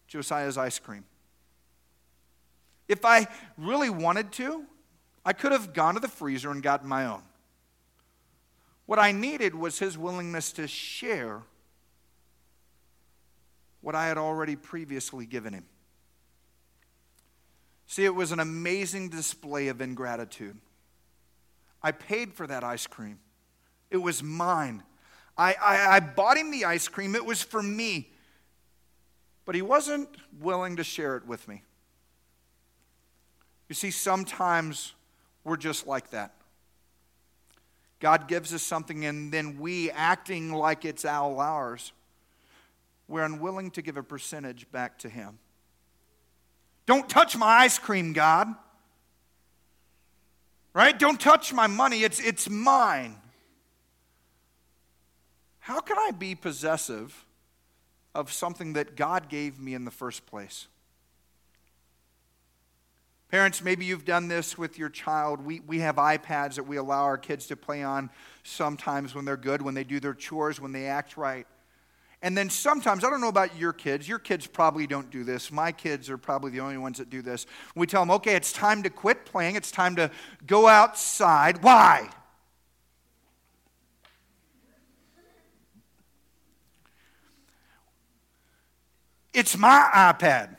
Josiah's 0.07 0.57
ice 0.57 0.79
cream. 0.79 1.05
If 2.88 3.05
I 3.05 3.27
really 3.57 3.91
wanted 3.91 4.31
to, 4.33 4.65
I 5.25 5.34
could 5.34 5.51
have 5.51 5.74
gone 5.74 5.94
to 5.94 6.00
the 6.00 6.08
freezer 6.08 6.51
and 6.51 6.63
gotten 6.63 6.88
my 6.88 7.06
own. 7.06 7.22
What 8.86 9.00
I 9.00 9.12
needed 9.12 9.56
was 9.56 9.80
his 9.80 9.98
willingness 9.98 10.51
to 10.54 10.68
share 10.68 11.44
what 13.82 13.96
I 13.96 14.08
had 14.08 14.18
already 14.18 14.56
previously 14.56 15.25
given 15.25 15.54
him. 15.54 15.66
See, 17.88 18.06
it 18.06 18.16
was 18.16 18.32
an 18.32 18.40
amazing 18.40 19.10
display 19.10 19.68
of 19.68 19.82
ingratitude. 19.82 20.58
I 21.84 21.92
paid 21.92 22.34
for 22.34 22.48
that 22.48 22.63
ice 22.63 22.88
cream, 22.88 23.20
it 23.90 23.98
was 23.98 24.24
mine. 24.24 24.84
I, 25.38 25.54
I, 25.54 25.96
I 25.96 26.00
bought 26.00 26.38
him 26.38 26.51
the 26.51 26.66
ice 26.66 26.88
cream, 26.88 27.16
it 27.16 27.25
was 27.25 27.42
for 27.42 27.63
me. 27.63 28.12
But 29.46 29.56
he 29.56 29.62
wasn't 29.62 30.10
willing 30.40 30.75
to 30.75 30.84
share 30.84 31.18
it 31.18 31.25
with 31.25 31.48
me. 31.48 31.63
You 33.68 33.75
see, 33.75 33.90
sometimes 33.90 34.94
we're 35.43 35.57
just 35.57 35.88
like 35.88 36.12
that. 36.12 36.33
God 38.00 38.27
gives 38.27 38.53
us 38.53 38.63
something, 38.63 39.05
and 39.05 39.31
then 39.31 39.60
we, 39.60 39.91
acting 39.91 40.51
like 40.51 40.86
it's 40.86 41.05
all 41.05 41.39
ours, 41.39 41.93
we're 43.07 43.24
unwilling 43.24 43.71
to 43.71 43.81
give 43.81 43.98
a 43.98 44.03
percentage 44.03 44.71
back 44.71 44.98
to 45.00 45.10
Him. 45.10 45.38
Don't 46.86 47.07
touch 47.07 47.38
my 47.38 47.45
ice 47.45 47.77
cream, 47.77 48.13
God. 48.13 48.48
Right? 50.74 50.98
Don't 50.98 51.19
touch 51.19 51.53
my 51.53 51.67
money, 51.67 52.03
it's, 52.03 52.19
it's 52.19 52.50
mine. 52.50 53.17
How 55.60 55.79
can 55.79 55.98
I 55.98 56.12
be 56.12 56.33
possessive 56.33 57.25
of 58.13 58.31
something 58.31 58.74
that 58.74 58.95
God 58.95 59.29
gave 59.29 59.60
me 59.60 59.74
in 59.74 59.86
the 59.86 59.91
first 59.91 60.25
place. 60.25 60.67
Parents, 63.31 63.63
maybe 63.63 63.85
you've 63.85 64.03
done 64.03 64.27
this 64.27 64.57
with 64.57 64.77
your 64.77 64.89
child. 64.89 65.45
We, 65.45 65.61
we 65.61 65.79
have 65.79 65.95
iPads 65.95 66.55
that 66.55 66.67
we 66.67 66.75
allow 66.75 67.03
our 67.03 67.17
kids 67.17 67.47
to 67.47 67.55
play 67.55 67.81
on 67.81 68.09
sometimes 68.43 69.15
when 69.15 69.23
they're 69.23 69.38
good, 69.38 69.61
when 69.61 69.73
they 69.73 69.85
do 69.85 70.01
their 70.01 70.13
chores, 70.13 70.59
when 70.59 70.73
they 70.73 70.88
act 70.88 71.15
right. 71.15 71.47
And 72.21 72.38
then 72.38 72.50
sometimes, 72.50 73.05
I 73.05 73.09
don't 73.09 73.21
know 73.21 73.29
about 73.29 73.55
your 73.57 73.71
kids, 73.71 74.05
your 74.05 74.19
kids 74.19 74.47
probably 74.47 74.85
don't 74.85 75.09
do 75.09 75.23
this. 75.23 75.50
My 75.50 75.71
kids 75.71 76.09
are 76.09 76.17
probably 76.17 76.51
the 76.51 76.59
only 76.59 76.77
ones 76.77 76.97
that 76.97 77.09
do 77.09 77.21
this. 77.21 77.45
We 77.73 77.88
tell 77.88 78.01
them, 78.01 78.11
okay, 78.11 78.35
it's 78.35 78.51
time 78.51 78.83
to 78.83 78.89
quit 78.89 79.23
playing, 79.23 79.55
it's 79.55 79.71
time 79.71 79.95
to 79.95 80.11
go 80.45 80.67
outside. 80.67 81.63
Why? 81.63 82.09
It's 89.33 89.57
my 89.57 89.89
iPad. 89.93 90.57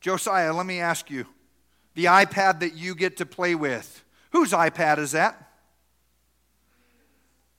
Josiah, 0.00 0.52
let 0.52 0.66
me 0.66 0.80
ask 0.80 1.10
you 1.10 1.26
the 1.94 2.06
iPad 2.06 2.60
that 2.60 2.74
you 2.74 2.94
get 2.94 3.18
to 3.18 3.26
play 3.26 3.54
with, 3.54 4.04
whose 4.30 4.52
iPad 4.52 4.98
is 4.98 5.12
that? 5.12 5.50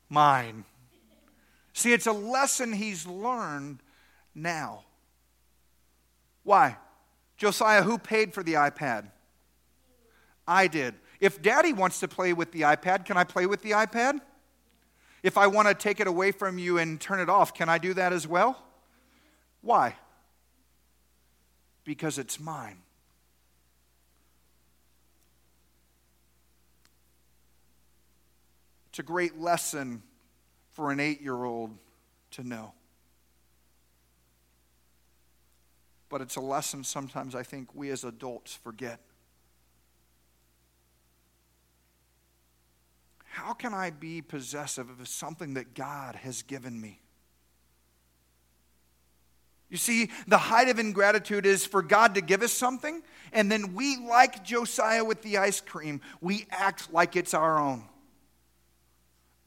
Mine. 0.10 0.65
See, 1.74 1.93
it's 1.93 2.07
a 2.07 2.12
lesson 2.12 2.74
he's 2.74 3.05
learned 3.05 3.81
now. 4.36 4.83
Why? 6.43 6.77
Josiah, 7.38 7.83
who 7.83 7.98
paid 7.98 8.33
for 8.33 8.43
the 8.43 8.53
iPad? 8.53 9.12
I 10.48 10.67
did. 10.67 10.95
If 11.19 11.41
daddy 11.41 11.71
wants 11.71 12.00
to 12.00 12.07
play 12.07 12.33
with 12.33 12.51
the 12.51 12.62
iPad, 12.62 13.05
can 13.05 13.15
I 13.15 13.24
play 13.24 13.45
with 13.45 13.62
the 13.62 13.71
iPad? 13.71 14.19
If 15.24 15.38
I 15.38 15.48
want 15.48 15.67
to 15.67 15.74
take 15.74 16.00
it 16.00 16.07
away 16.07 16.31
from 16.31 16.57
you 16.57 16.79
and 16.79 17.00
turn 17.00 17.19
it 17.19 17.29
off, 17.29 17.53
can 17.53 17.69
I 17.69 17.77
do 17.77 17.93
that 17.93 18.12
as 18.12 18.27
well? 18.27 18.62
Why? 19.62 19.95
Because 21.83 22.17
it's 22.17 22.39
mine. 22.39 22.77
It's 28.89 29.00
a 29.00 29.03
great 29.03 29.39
lesson 29.39 30.03
for 30.73 30.91
an 30.91 31.00
eight 31.00 31.21
year 31.21 31.43
old 31.43 31.77
to 32.31 32.43
know. 32.43 32.73
But 36.09 36.21
it's 36.21 36.35
a 36.35 36.41
lesson 36.41 36.83
sometimes 36.83 37.35
I 37.35 37.43
think 37.43 37.73
we 37.73 37.89
as 37.89 38.03
adults 38.03 38.53
forget. 38.53 39.00
How 43.25 43.53
can 43.53 43.73
I 43.73 43.91
be 43.91 44.21
possessive 44.21 44.89
of 44.89 45.07
something 45.07 45.53
that 45.53 45.73
God 45.73 46.15
has 46.15 46.41
given 46.41 46.79
me? 46.79 47.00
You 49.71 49.77
see, 49.77 50.09
the 50.27 50.37
height 50.37 50.67
of 50.67 50.79
ingratitude 50.79 51.45
is 51.45 51.65
for 51.65 51.81
God 51.81 52.15
to 52.15 52.21
give 52.21 52.41
us 52.41 52.51
something, 52.51 53.01
and 53.31 53.49
then 53.49 53.73
we, 53.73 53.95
like 53.95 54.43
Josiah 54.43 55.05
with 55.05 55.21
the 55.21 55.37
ice 55.37 55.61
cream, 55.61 56.01
we 56.19 56.45
act 56.51 56.91
like 56.93 57.15
it's 57.15 57.33
our 57.33 57.57
own. 57.57 57.85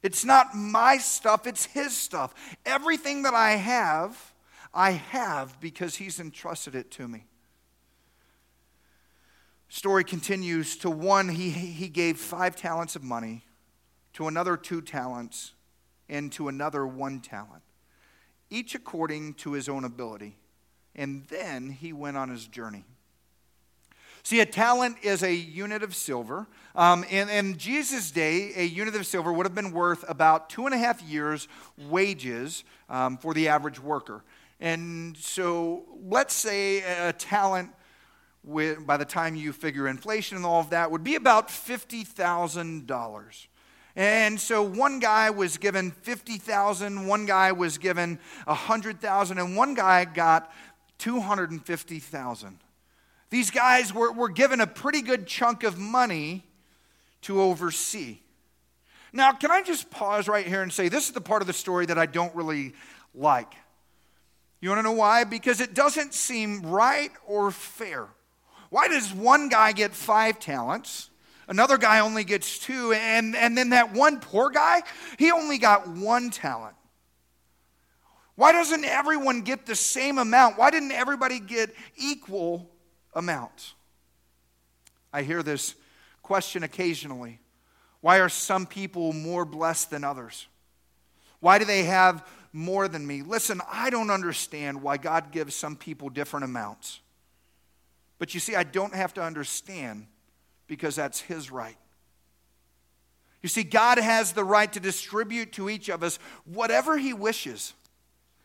It's 0.02 0.24
not 0.24 0.54
my 0.54 0.96
stuff, 0.96 1.46
it's 1.46 1.66
his 1.66 1.94
stuff. 1.94 2.34
Everything 2.64 3.24
that 3.24 3.34
I 3.34 3.50
have, 3.52 4.32
I 4.72 4.92
have 4.92 5.60
because 5.60 5.96
he's 5.96 6.18
entrusted 6.18 6.74
it 6.74 6.90
to 6.92 7.06
me. 7.06 7.26
Story 9.68 10.04
continues 10.04 10.78
to 10.78 10.90
one, 10.90 11.28
he, 11.28 11.50
he 11.50 11.88
gave 11.88 12.16
five 12.16 12.56
talents 12.56 12.96
of 12.96 13.02
money, 13.02 13.44
to 14.14 14.26
another, 14.26 14.56
two 14.56 14.80
talents, 14.80 15.52
and 16.08 16.32
to 16.32 16.48
another, 16.48 16.86
one 16.86 17.20
talent 17.20 17.62
each 18.54 18.74
according 18.74 19.34
to 19.34 19.52
his 19.52 19.68
own 19.68 19.84
ability. 19.84 20.36
And 20.94 21.24
then 21.26 21.70
he 21.70 21.92
went 21.92 22.16
on 22.16 22.28
his 22.28 22.46
journey. 22.46 22.84
See, 24.22 24.40
a 24.40 24.46
talent 24.46 24.96
is 25.02 25.22
a 25.22 25.34
unit 25.34 25.82
of 25.82 25.94
silver. 25.94 26.46
Um, 26.74 27.04
in, 27.04 27.28
in 27.28 27.58
Jesus' 27.58 28.10
day, 28.10 28.52
a 28.56 28.64
unit 28.64 28.94
of 28.94 29.04
silver 29.06 29.30
would 29.30 29.44
have 29.44 29.54
been 29.54 29.72
worth 29.72 30.02
about 30.08 30.48
two 30.48 30.64
and 30.64 30.74
a 30.74 30.78
half 30.78 31.02
years' 31.02 31.46
wages 31.76 32.64
um, 32.88 33.18
for 33.18 33.34
the 33.34 33.48
average 33.48 33.78
worker. 33.78 34.24
And 34.60 35.14
so 35.16 35.84
let's 36.02 36.32
say 36.32 36.80
a 36.80 37.12
talent, 37.12 37.70
with, 38.42 38.86
by 38.86 38.96
the 38.96 39.04
time 39.04 39.36
you 39.36 39.52
figure 39.52 39.88
inflation 39.88 40.38
and 40.38 40.46
all 40.46 40.60
of 40.60 40.70
that, 40.70 40.90
would 40.90 41.04
be 41.04 41.16
about 41.16 41.48
$50,000. 41.48 43.46
And 43.96 44.40
so 44.40 44.62
one 44.62 44.98
guy 44.98 45.30
was 45.30 45.56
given 45.56 45.92
50,000, 45.92 47.06
one 47.06 47.26
guy 47.26 47.52
was 47.52 47.78
given 47.78 48.18
100,000, 48.44 49.38
and 49.38 49.56
one 49.56 49.74
guy 49.74 50.04
got 50.04 50.52
250,000. 50.98 52.58
These 53.30 53.50
guys 53.50 53.94
were, 53.94 54.12
were 54.12 54.28
given 54.28 54.60
a 54.60 54.66
pretty 54.66 55.00
good 55.00 55.26
chunk 55.26 55.62
of 55.62 55.78
money 55.78 56.44
to 57.22 57.40
oversee. 57.40 58.18
Now, 59.12 59.32
can 59.32 59.52
I 59.52 59.62
just 59.62 59.90
pause 59.90 60.26
right 60.26 60.46
here 60.46 60.62
and 60.62 60.72
say 60.72 60.88
this 60.88 61.06
is 61.06 61.12
the 61.12 61.20
part 61.20 61.40
of 61.40 61.46
the 61.46 61.52
story 61.52 61.86
that 61.86 61.98
I 61.98 62.06
don't 62.06 62.34
really 62.34 62.74
like? 63.14 63.54
You 64.60 64.70
want 64.70 64.78
to 64.80 64.82
know 64.82 64.92
why? 64.92 65.24
Because 65.24 65.60
it 65.60 65.72
doesn't 65.72 66.14
seem 66.14 66.62
right 66.62 67.10
or 67.26 67.50
fair. 67.50 68.08
Why 68.70 68.88
does 68.88 69.12
one 69.12 69.48
guy 69.48 69.72
get 69.72 69.94
five 69.94 70.40
talents? 70.40 71.10
Another 71.48 71.78
guy 71.78 72.00
only 72.00 72.24
gets 72.24 72.58
two. 72.58 72.92
And, 72.92 73.36
and 73.36 73.56
then 73.56 73.70
that 73.70 73.92
one 73.92 74.20
poor 74.20 74.50
guy, 74.50 74.82
he 75.18 75.30
only 75.30 75.58
got 75.58 75.88
one 75.88 76.30
talent. 76.30 76.76
Why 78.36 78.52
doesn't 78.52 78.84
everyone 78.84 79.42
get 79.42 79.66
the 79.66 79.76
same 79.76 80.18
amount? 80.18 80.58
Why 80.58 80.70
didn't 80.70 80.92
everybody 80.92 81.38
get 81.38 81.74
equal 81.96 82.68
amounts? 83.14 83.74
I 85.12 85.22
hear 85.22 85.42
this 85.42 85.76
question 86.22 86.64
occasionally. 86.64 87.38
Why 88.00 88.18
are 88.18 88.28
some 88.28 88.66
people 88.66 89.12
more 89.12 89.44
blessed 89.44 89.90
than 89.90 90.02
others? 90.02 90.48
Why 91.40 91.58
do 91.58 91.64
they 91.64 91.84
have 91.84 92.26
more 92.52 92.88
than 92.88 93.06
me? 93.06 93.22
Listen, 93.22 93.60
I 93.70 93.90
don't 93.90 94.10
understand 94.10 94.82
why 94.82 94.96
God 94.96 95.30
gives 95.30 95.54
some 95.54 95.76
people 95.76 96.08
different 96.08 96.44
amounts. 96.44 97.00
But 98.18 98.34
you 98.34 98.40
see, 98.40 98.56
I 98.56 98.64
don't 98.64 98.94
have 98.94 99.14
to 99.14 99.22
understand 99.22 100.06
because 100.66 100.96
that's 100.96 101.20
His 101.20 101.50
right. 101.50 101.76
You 103.42 103.48
see, 103.48 103.62
God 103.62 103.98
has 103.98 104.32
the 104.32 104.44
right 104.44 104.72
to 104.72 104.80
distribute 104.80 105.52
to 105.52 105.68
each 105.68 105.88
of 105.88 106.02
us 106.02 106.18
whatever 106.44 106.96
He 106.96 107.12
wishes. 107.12 107.74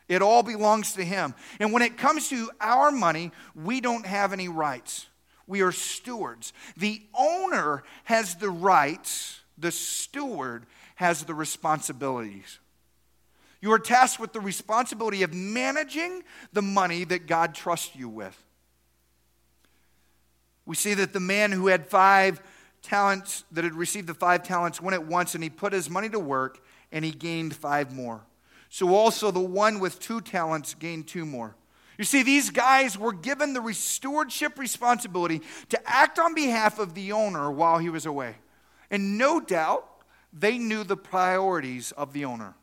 It 0.09 0.21
all 0.21 0.43
belongs 0.43 0.93
to 0.93 1.05
Him. 1.05 1.35
And 1.59 1.71
when 1.71 1.83
it 1.83 1.97
comes 1.97 2.29
to 2.29 2.49
our 2.59 2.91
money, 2.91 3.31
we 3.55 3.79
don't 3.79 4.05
have 4.05 4.33
any 4.33 4.49
rights. 4.49 5.07
We 5.47 5.61
are 5.61 5.71
stewards. 5.71 6.51
The 6.77 7.01
owner 7.17 7.83
has 8.03 8.35
the 8.35 8.49
rights, 8.49 9.39
the 9.57 9.71
steward 9.71 10.65
has 10.95 11.23
the 11.23 11.33
responsibilities. 11.33 12.59
You 13.61 13.71
are 13.71 13.79
tasked 13.79 14.19
with 14.19 14.33
the 14.33 14.39
responsibility 14.39 15.23
of 15.23 15.33
managing 15.33 16.23
the 16.53 16.61
money 16.61 17.03
that 17.05 17.27
God 17.27 17.55
trusts 17.55 17.95
you 17.95 18.09
with. 18.09 18.37
We 20.69 20.75
see 20.75 20.93
that 20.93 21.13
the 21.13 21.19
man 21.19 21.51
who 21.51 21.65
had 21.65 21.87
five 21.87 22.39
talents, 22.83 23.43
that 23.53 23.63
had 23.63 23.73
received 23.73 24.05
the 24.05 24.13
five 24.13 24.43
talents, 24.43 24.79
went 24.79 24.93
at 24.93 25.03
once 25.03 25.33
and 25.33 25.43
he 25.43 25.49
put 25.49 25.73
his 25.73 25.89
money 25.89 26.09
to 26.09 26.19
work 26.19 26.63
and 26.91 27.03
he 27.03 27.09
gained 27.09 27.55
five 27.55 27.91
more. 27.91 28.21
So 28.69 28.93
also 28.93 29.31
the 29.31 29.39
one 29.39 29.79
with 29.79 29.99
two 29.99 30.21
talents 30.21 30.75
gained 30.75 31.07
two 31.07 31.25
more. 31.25 31.55
You 31.97 32.03
see, 32.03 32.21
these 32.21 32.51
guys 32.51 32.99
were 32.99 33.13
given 33.13 33.53
the 33.53 33.73
stewardship 33.73 34.59
responsibility 34.59 35.41
to 35.69 35.89
act 35.89 36.19
on 36.19 36.35
behalf 36.35 36.77
of 36.77 36.93
the 36.93 37.13
owner 37.13 37.49
while 37.49 37.79
he 37.79 37.89
was 37.89 38.05
away. 38.05 38.35
And 38.91 39.17
no 39.17 39.39
doubt 39.39 39.89
they 40.31 40.59
knew 40.59 40.83
the 40.83 40.95
priorities 40.95 41.93
of 41.93 42.13
the 42.13 42.25
owner. 42.25 42.53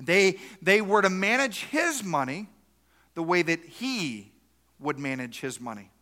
They, 0.00 0.40
they 0.60 0.80
were 0.80 1.02
to 1.02 1.10
manage 1.10 1.66
his 1.66 2.02
money 2.02 2.48
the 3.14 3.22
way 3.22 3.42
that 3.42 3.64
he 3.64 4.32
would 4.80 4.98
manage 4.98 5.38
his 5.38 5.60
money. 5.60 5.92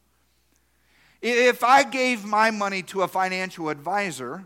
If 1.22 1.62
I 1.62 1.84
gave 1.84 2.24
my 2.24 2.50
money 2.50 2.82
to 2.84 3.02
a 3.02 3.08
financial 3.08 3.68
advisor, 3.68 4.44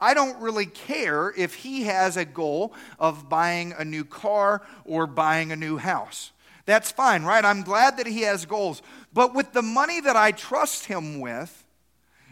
I 0.00 0.14
don't 0.14 0.40
really 0.40 0.66
care 0.66 1.34
if 1.36 1.54
he 1.54 1.82
has 1.84 2.16
a 2.16 2.24
goal 2.24 2.74
of 2.98 3.28
buying 3.28 3.74
a 3.76 3.84
new 3.84 4.04
car 4.04 4.62
or 4.84 5.06
buying 5.06 5.50
a 5.50 5.56
new 5.56 5.78
house. 5.78 6.30
That's 6.64 6.92
fine, 6.92 7.24
right? 7.24 7.44
I'm 7.44 7.62
glad 7.62 7.96
that 7.96 8.06
he 8.06 8.22
has 8.22 8.46
goals. 8.46 8.82
But 9.12 9.34
with 9.34 9.52
the 9.52 9.62
money 9.62 10.00
that 10.00 10.14
I 10.14 10.30
trust 10.30 10.86
him 10.86 11.20
with, 11.20 11.64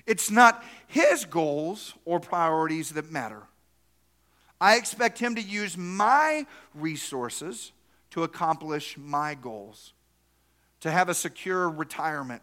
it's 0.07 0.31
not 0.31 0.65
his 0.87 1.25
goals 1.25 1.95
or 2.05 2.21
priorities 2.21 2.91
that 2.91 3.11
matter. 3.11 3.43
I 4.61 4.77
expect 4.77 5.19
him 5.19 5.35
to 5.35 5.43
use 5.43 5.77
my 5.77 6.47
resources 6.75 7.73
to 8.11 8.23
accomplish 8.23 8.97
my 8.99 9.35
goals, 9.35 9.95
to 10.81 10.91
have 10.91 11.09
a 11.09 11.15
secure 11.15 11.69
retirement, 11.69 12.43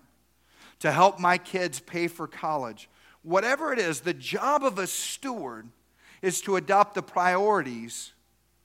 to 0.79 0.91
help 0.91 1.19
my 1.19 1.37
kids 1.37 1.79
pay 1.79 2.07
for 2.07 2.27
college. 2.27 2.89
Whatever 3.23 3.73
it 3.73 3.79
is, 3.79 4.01
the 4.01 4.13
job 4.13 4.63
of 4.63 4.79
a 4.79 4.87
steward 4.87 5.67
is 6.21 6.41
to 6.41 6.55
adopt 6.55 6.95
the 6.95 7.01
priorities 7.01 8.13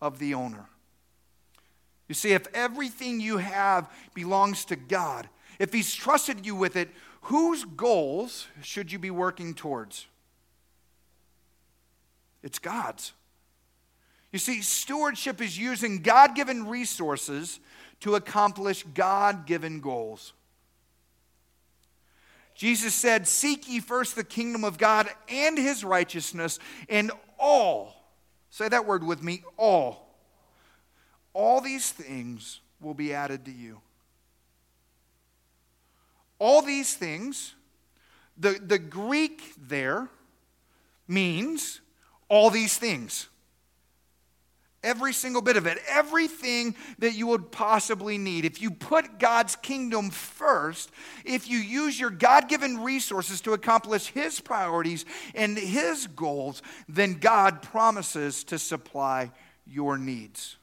of 0.01 0.19
the 0.19 0.35
owner. 0.35 0.67
You 2.09 2.15
see, 2.15 2.33
if 2.33 2.47
everything 2.55 3.21
you 3.21 3.39
have 3.39 3.91
belongs 4.15 4.65
to 4.67 4.77
God, 4.77 5.29
if 5.59 5.73
He's 5.73 5.95
trusted 5.95 6.45
you 6.45 6.55
with 6.55 6.77
it, 6.77 6.91
whose 7.23 7.65
goals 7.65 8.49
should 8.63 8.93
you 8.93 8.99
be 8.99 9.11
working 9.11 9.55
towards? 9.55 10.07
It's 12.43 12.59
God's. 12.59 13.13
You 14.33 14.39
see, 14.39 14.63
stewardship 14.63 15.41
is 15.41 15.59
using 15.59 16.03
God 16.03 16.35
given 16.35 16.67
resources 16.67 17.61
to 18.01 18.15
accomplish 18.17 18.85
God 18.95 19.47
given 19.47 19.81
goals. 19.81 20.33
Jesus 22.55 22.95
said, 22.95 23.27
Seek 23.27 23.69
ye 23.69 23.81
first 23.81 24.15
the 24.15 24.25
kingdom 24.25 24.65
of 24.65 24.79
God 24.79 25.09
and 25.29 25.57
his 25.57 25.85
righteousness, 25.85 26.59
and 26.89 27.11
all, 27.39 27.95
say 28.51 28.69
that 28.69 28.87
word 28.87 29.05
with 29.05 29.23
me, 29.23 29.43
all, 29.57 30.15
all 31.33 31.61
these 31.61 31.91
things 31.91 32.61
will 32.81 32.95
be 32.95 33.15
added 33.15 33.45
to 33.47 33.53
you. 33.53 33.81
All 36.39 36.63
these 36.63 36.95
things, 36.95 37.55
the, 38.37 38.61
the 38.65 38.79
Greek 38.79 39.55
there 39.57 40.09
means 41.07 41.81
all 42.29 42.51
these 42.51 42.77
things. 42.77 43.29
Every 44.85 45.13
single 45.13 45.43
bit 45.43 45.57
of 45.57 45.67
it, 45.67 45.79
everything 45.89 46.75
that 46.99 47.15
you 47.15 47.29
would 47.29 47.53
possibly 47.53 48.19
need. 48.19 48.45
If 48.45 48.61
you 48.61 48.73
put 48.73 49.21
God's 49.21 49.55
kingdom 49.55 50.11
first, 50.11 50.91
if 51.25 51.49
you 51.49 51.59
use 51.59 52.01
your 52.01 52.11
God 52.11 52.49
given 52.49 52.83
resources 52.83 53.41
to 53.43 53.53
accomplish 53.53 54.09
His 54.09 54.41
priorities 54.41 55.05
and 55.37 55.57
His 55.57 56.09
goals, 56.09 56.63
then 56.89 57.15
God 57.15 57.63
promises 57.63 58.43
to 58.45 58.59
supply 58.59 59.31
your 59.67 59.97
needs. 59.99 60.57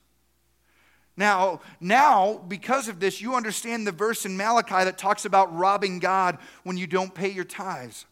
Now, 1.15 1.61
now, 1.79 2.41
because 2.47 2.87
of 2.87 2.99
this, 2.99 3.21
you 3.21 3.35
understand 3.35 3.85
the 3.85 3.91
verse 3.91 4.25
in 4.25 4.37
Malachi 4.37 4.85
that 4.85 4.97
talks 4.97 5.25
about 5.25 5.53
robbing 5.55 5.99
God 5.99 6.37
when 6.63 6.77
you 6.77 6.87
don't 6.87 7.13
pay 7.13 7.29
your 7.29 7.45
tithes. 7.45 8.05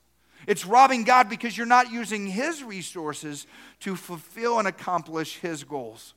It's 0.48 0.66
robbing 0.66 1.04
God 1.04 1.30
because 1.30 1.56
you're 1.58 1.68
not 1.68 1.92
using 1.92 2.26
His 2.26 2.64
resources 2.64 3.46
to 3.82 3.96
fulfill 3.96 4.58
and 4.58 4.68
accomplish 4.68 5.38
His 5.38 5.64
goals. 5.64 6.14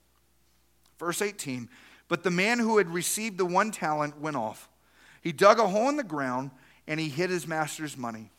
Verse 0.99 1.21
18 1.21 1.69
But 2.09 2.23
the 2.23 2.31
man 2.31 2.61
who 2.61 2.79
had 2.79 2.89
received 2.89 3.37
the 3.37 3.45
one 3.45 3.73
talent 3.73 4.21
went 4.21 4.37
off. 4.37 4.69
He 5.21 5.33
dug 5.33 5.59
a 5.59 5.67
hole 5.67 5.89
in 5.89 5.97
the 5.97 6.05
ground 6.05 6.53
and 6.87 6.99
he 6.99 7.09
hid 7.09 7.31
his 7.31 7.47
master's 7.47 7.97
money. 7.97 8.31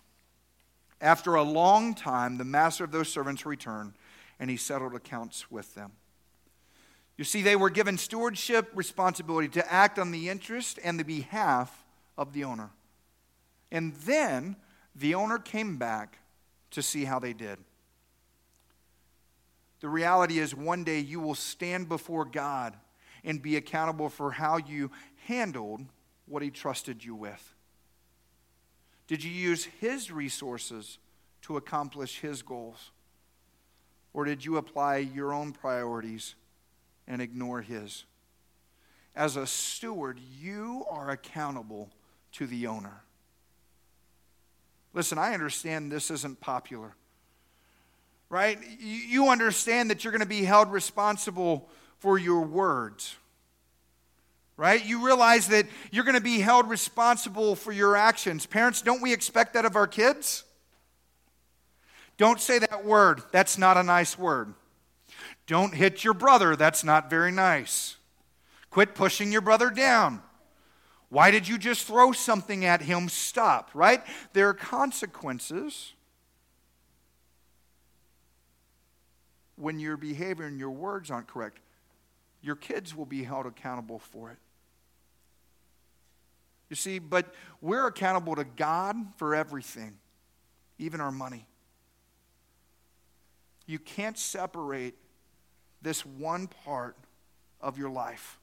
After 1.00 1.36
a 1.36 1.44
long 1.44 1.94
time, 1.94 2.38
the 2.38 2.46
master 2.46 2.84
of 2.84 2.92
those 2.92 3.10
servants 3.10 3.46
returned 3.46 3.94
and 4.40 4.50
he 4.50 4.58
settled 4.58 4.96
accounts 4.96 5.52
with 5.52 5.76
them. 5.76 5.92
You 7.18 7.24
see, 7.24 7.42
they 7.42 7.56
were 7.56 7.70
given 7.70 7.98
stewardship 7.98 8.72
responsibility 8.74 9.48
to 9.50 9.72
act 9.72 10.00
on 10.00 10.12
the 10.12 10.30
interest 10.30 10.80
and 10.84 11.00
the 11.00 11.04
behalf 11.04 11.84
of 12.18 12.34
the 12.34 12.44
owner. 12.44 12.72
And 13.72 13.94
then 13.98 14.56
the 14.96 15.16
owner 15.16 15.38
came 15.38 15.78
back 15.78 16.20
to 16.72 16.82
see 16.82 17.06
how 17.06 17.20
they 17.20 17.34
did. 17.34 17.58
The 19.80 19.90
reality 19.90 20.40
is, 20.40 20.56
one 20.56 20.84
day 20.84 21.00
you 21.00 21.20
will 21.20 21.36
stand 21.36 21.90
before 21.90 22.26
God 22.26 22.76
and 23.24 23.42
be 23.42 23.56
accountable 23.56 24.10
for 24.10 24.32
how 24.32 24.58
you 24.58 24.92
handled 25.26 25.82
what 26.28 26.44
He 26.44 26.50
trusted 26.50 27.04
you 27.04 27.16
with. 27.16 27.56
Did 29.08 29.24
you 29.24 29.32
use 29.32 29.66
His 29.66 30.12
resources 30.12 31.00
to 31.44 31.58
accomplish 31.58 32.20
His 32.20 32.42
goals? 32.42 32.92
Or 34.14 34.26
did 34.26 34.46
you 34.46 34.58
apply 34.58 34.98
your 34.98 35.34
own 35.34 35.52
priorities 35.52 36.36
and 37.08 37.22
ignore 37.22 37.62
His? 37.62 38.06
As 39.16 39.36
a 39.36 39.48
steward, 39.48 40.20
you 40.40 40.86
are 40.90 41.10
accountable 41.10 41.90
to 42.34 42.48
the 42.48 42.68
owner. 42.68 43.04
Listen, 44.94 45.18
I 45.18 45.34
understand 45.34 45.92
this 45.92 46.12
isn't 46.12 46.42
popular, 46.42 46.94
right? 48.30 48.60
You 48.80 49.30
understand 49.30 49.90
that 49.90 50.04
you're 50.04 50.12
going 50.12 50.22
to 50.22 50.28
be 50.28 50.44
held 50.44 50.72
responsible 50.72 51.70
for 52.00 52.18
your 52.18 52.42
words, 52.42 53.16
right? 54.58 54.84
You 54.86 55.06
realize 55.06 55.48
that 55.48 55.66
you're 55.92 56.04
going 56.04 56.16
to 56.16 56.22
be 56.22 56.40
held 56.40 56.70
responsible 56.70 57.56
for 57.56 57.72
your 57.72 57.96
actions. 57.96 58.46
Parents, 58.46 58.82
don't 58.82 59.02
we 59.02 59.14
expect 59.14 59.54
that 59.54 59.66
of 59.66 59.76
our 59.76 59.88
kids? 59.88 60.44
Don't 62.18 62.40
say 62.40 62.60
that 62.60 62.86
word. 62.86 63.22
That's 63.32 63.58
not 63.58 63.78
a 63.78 63.84
nice 63.84 64.20
word. 64.20 64.54
Don't 65.48 65.74
hit 65.74 66.04
your 66.04 66.14
brother. 66.14 66.56
That's 66.56 66.84
not 66.84 67.10
very 67.10 67.32
nice. 67.32 67.96
Quit 68.70 68.94
pushing 68.94 69.32
your 69.32 69.42
brother 69.42 69.70
down. 69.70 70.22
Why 71.12 71.30
did 71.30 71.46
you 71.46 71.58
just 71.58 71.86
throw 71.86 72.14
something 72.14 72.64
at 72.64 72.82
him? 72.82 73.10
Stop, 73.10 73.72
right? 73.74 74.02
There 74.32 74.48
are 74.48 74.54
consequences 74.54 75.92
when 79.58 79.78
your 79.78 79.98
behavior 79.98 80.46
and 80.46 80.58
your 80.58 80.72
words 80.72 81.12
aren't 81.12 81.28
correct. 81.28 81.60
Your 82.42 82.56
kids 82.56 82.96
will 82.96 83.06
be 83.06 83.26
held 83.26 83.46
accountable 83.46 84.00
for 84.00 84.32
it. 84.32 84.38
You 86.70 86.78
see, 86.78 86.98
but 86.98 87.36
we're 87.60 87.88
accountable 87.88 88.36
to 88.36 88.46
God 88.46 88.96
for 89.18 89.36
everything, 89.36 89.98
even 90.80 91.02
our 91.02 91.12
money. 91.12 91.46
You 93.66 93.80
can't 93.80 94.18
separate 94.18 94.96
this 95.82 96.06
one 96.06 96.48
part 96.48 96.96
of 97.60 97.78
your 97.78 97.90
life. 97.90 98.40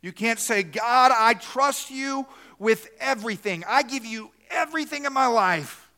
You 0.00 0.12
can't 0.12 0.38
say, 0.38 0.62
God, 0.62 1.12
I 1.14 1.34
trust 1.34 1.90
you 1.90 2.26
with 2.58 2.88
everything. 3.00 3.64
I 3.66 3.82
give 3.82 4.04
you 4.04 4.30
everything 4.50 5.04
in 5.04 5.12
my 5.12 5.26
life. 5.26 5.90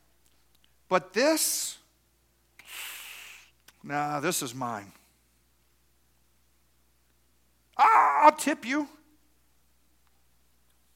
But 0.89 1.13
this, 1.13 1.77
nah, 3.83 4.19
this 4.19 4.41
is 4.41 4.53
mine. 4.53 4.91
I'll 7.77 8.31
tip 8.31 8.65
you. 8.65 8.87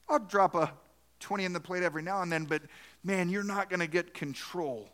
I'll 0.08 0.18
drop 0.18 0.54
a 0.54 0.72
20 1.20 1.44
in 1.44 1.52
the 1.52 1.60
plate 1.60 1.82
every 1.82 2.02
now 2.02 2.22
and 2.22 2.30
then, 2.30 2.44
but 2.44 2.62
man, 3.02 3.28
you're 3.28 3.42
not 3.42 3.68
going 3.68 3.80
to 3.80 3.86
get 3.86 4.14
control 4.14 4.88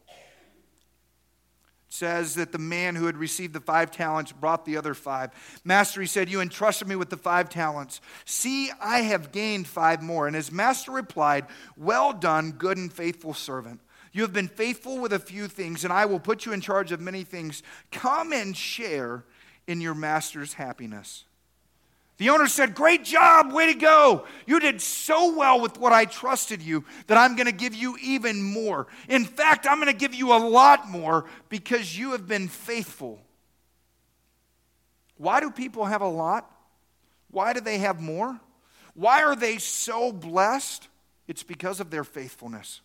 says 1.93 2.37
that 2.37 2.53
the 2.53 2.59
man 2.59 2.95
who 2.95 3.05
had 3.05 3.19
received 3.19 3.53
the 3.53 3.61
five 3.61 3.91
talents 3.91 4.33
brought 4.33 4.65
the 4.65 4.79
other 4.79 4.95
five. 4.95 5.31
Master, 5.63 6.01
he 6.01 6.07
said, 6.07 6.31
You 6.31 6.41
entrusted 6.41 6.89
me 6.89 6.97
with 6.97 7.11
the 7.11 7.19
five 7.19 7.51
talents. 7.51 8.01
See, 8.25 8.71
I 8.81 9.01
have 9.01 9.31
gained 9.31 9.67
five 9.67 10.03
more. 10.03 10.27
And 10.27 10.35
his 10.35 10.51
master 10.51 10.91
replied, 10.91 11.47
Well 11.77 12.15
done, 12.15 12.53
good 12.53 12.79
and 12.79 12.91
faithful 12.91 13.35
servant. 13.35 13.81
You 14.13 14.23
have 14.23 14.33
been 14.33 14.49
faithful 14.49 14.99
with 14.99 15.13
a 15.13 15.19
few 15.19 15.49
things, 15.49 15.85
and 15.85 15.93
I 15.93 16.07
will 16.07 16.19
put 16.19 16.47
you 16.47 16.53
in 16.53 16.63
charge 16.63 16.93
of 16.93 17.01
many 17.01 17.25
things. 17.25 17.63
Come 17.91 18.33
and 18.33 18.57
share 18.57 19.25
in 19.67 19.83
your 19.83 19.95
master's 19.95 20.55
happiness. 20.55 21.25
The 22.19 22.31
owner 22.31 22.47
said, 22.47 22.75
Great 22.75 23.05
job, 23.05 23.53
way 23.53 23.73
to 23.73 23.79
go. 23.79 24.27
You 24.47 24.61
did 24.61 24.81
so 24.81 25.37
well 25.37 25.61
with 25.61 25.79
what 25.79 25.93
I 25.93 26.05
trusted 26.05 26.63
you 26.63 26.85
that 27.07 27.19
I'm 27.19 27.37
going 27.37 27.47
to 27.47 27.53
give 27.53 27.75
you 27.75 27.97
even 28.03 28.43
more. 28.43 28.87
In 29.09 29.25
fact, 29.25 29.67
I'm 29.67 29.79
going 29.79 29.93
to 29.93 29.99
give 29.99 30.15
you 30.15 30.33
a 30.33 30.39
lot 30.39 30.89
more 30.89 31.25
because 31.49 31.97
you 31.99 32.13
have 32.13 32.29
been 32.29 32.49
faithful. 32.49 33.21
Why 35.17 35.41
do 35.41 35.51
people 35.51 35.85
have 35.85 36.03
a 36.03 36.09
lot? 36.09 36.51
Why 37.31 37.53
do 37.53 37.61
they 37.61 37.79
have 37.79 38.01
more? 38.01 38.39
Why 38.95 39.23
are 39.23 39.37
they 39.37 39.59
so 39.59 40.13
blessed? 40.13 40.89
It's 41.27 41.43
because 41.43 41.81
of 41.81 41.91
their 41.91 42.05
faithfulness 42.05 42.83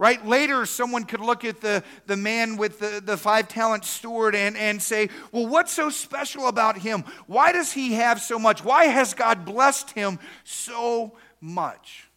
right? 0.00 0.26
Later, 0.26 0.64
someone 0.64 1.04
could 1.04 1.20
look 1.20 1.44
at 1.44 1.60
the, 1.60 1.84
the 2.06 2.16
man 2.16 2.56
with 2.56 2.78
the, 2.78 3.02
the 3.04 3.18
five 3.18 3.48
talent 3.48 3.84
steward 3.84 4.34
and, 4.34 4.56
and 4.56 4.80
say, 4.80 5.10
well, 5.30 5.46
what's 5.46 5.72
so 5.72 5.90
special 5.90 6.48
about 6.48 6.78
him? 6.78 7.04
Why 7.26 7.52
does 7.52 7.70
he 7.72 7.92
have 7.92 8.18
so 8.18 8.38
much? 8.38 8.64
Why 8.64 8.86
has 8.86 9.12
God 9.12 9.44
blessed 9.44 9.90
him 9.90 10.18
so 10.42 11.18
much? 11.38 12.08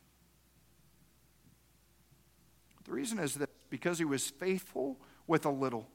The 2.86 2.94
reason 2.94 3.20
is 3.20 3.36
that 3.36 3.50
because 3.70 4.00
he 4.00 4.06
was 4.06 4.30
faithful 4.30 4.98
with 5.28 5.46
a 5.46 5.52
little, 5.52 5.90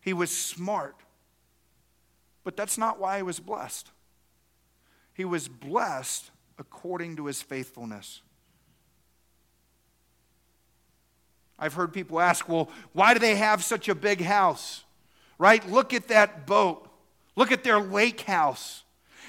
he 0.00 0.14
was 0.14 0.30
smart. 0.30 0.96
But 2.44 2.56
that's 2.56 2.78
not 2.78 2.98
why 2.98 3.18
he 3.18 3.22
was 3.22 3.40
blessed. 3.40 3.90
He 5.12 5.26
was 5.26 5.48
blessed 5.48 6.30
according 6.58 7.16
to 7.16 7.26
his 7.26 7.42
faithfulness. 7.42 8.22
I've 11.58 11.74
heard 11.74 11.92
people 11.92 12.20
ask, 12.20 12.48
well, 12.48 12.68
why 12.92 13.14
do 13.14 13.20
they 13.20 13.36
have 13.36 13.62
such 13.62 13.88
a 13.88 13.94
big 13.94 14.20
house? 14.20 14.84
Right? 15.38 15.68
Look 15.70 15.92
at 15.94 16.08
that 16.08 16.46
boat. 16.46 16.88
Look 17.36 17.52
at 17.52 17.64
their 17.64 17.80
lake 17.80 18.22
house. 18.22 18.82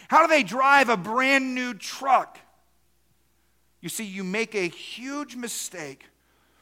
How 0.07 0.21
do 0.21 0.27
they 0.27 0.43
drive 0.43 0.89
a 0.89 0.97
brand 0.97 1.55
new 1.55 1.73
truck? 1.73 2.39
You 3.81 3.89
see, 3.89 4.03
you 4.03 4.23
make 4.23 4.55
a 4.55 4.67
huge 4.67 5.35
mistake 5.35 6.05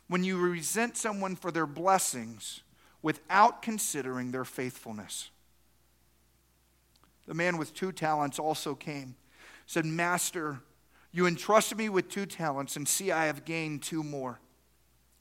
when 0.08 0.24
you 0.24 0.38
resent 0.38 0.98
someone 0.98 1.36
for 1.36 1.52
their 1.52 1.66
blessings 1.66 2.62
without 3.02 3.62
considering 3.62 4.32
their 4.32 4.46
faithfulness. 4.46 5.30
The 7.26 7.34
man 7.34 7.58
with 7.58 7.74
two 7.74 7.92
talents 7.92 8.40
also 8.40 8.76
came, 8.76 9.16
said, 9.66 9.86
Master, 9.86 10.60
you 11.12 11.26
entrusted 11.26 11.78
me 11.78 11.90
with 11.90 12.10
two 12.10 12.26
talents, 12.26 12.76
and 12.76 12.88
see, 12.88 13.12
I 13.12 13.26
have 13.26 13.46
gained 13.46 13.84
two 13.84 14.04
more. 14.04 14.40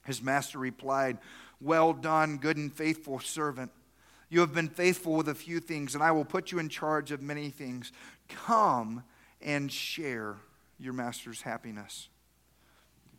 His 0.04 0.22
master 0.22 0.58
replied, 0.58 1.18
Well 1.60 1.92
done, 1.92 2.38
good 2.38 2.56
and 2.56 2.72
faithful 2.72 3.20
servant. 3.20 3.70
You 4.28 4.40
have 4.40 4.54
been 4.54 4.68
faithful 4.68 5.14
with 5.14 5.28
a 5.28 5.34
few 5.34 5.60
things, 5.60 5.94
and 5.94 6.02
I 6.02 6.10
will 6.10 6.24
put 6.24 6.52
you 6.52 6.58
in 6.58 6.68
charge 6.68 7.12
of 7.12 7.20
many 7.20 7.50
things. 7.50 7.92
Come 8.28 9.04
and 9.40 9.70
share 9.70 10.36
your 10.78 10.92
master's 10.92 11.42
happiness. 11.42 12.08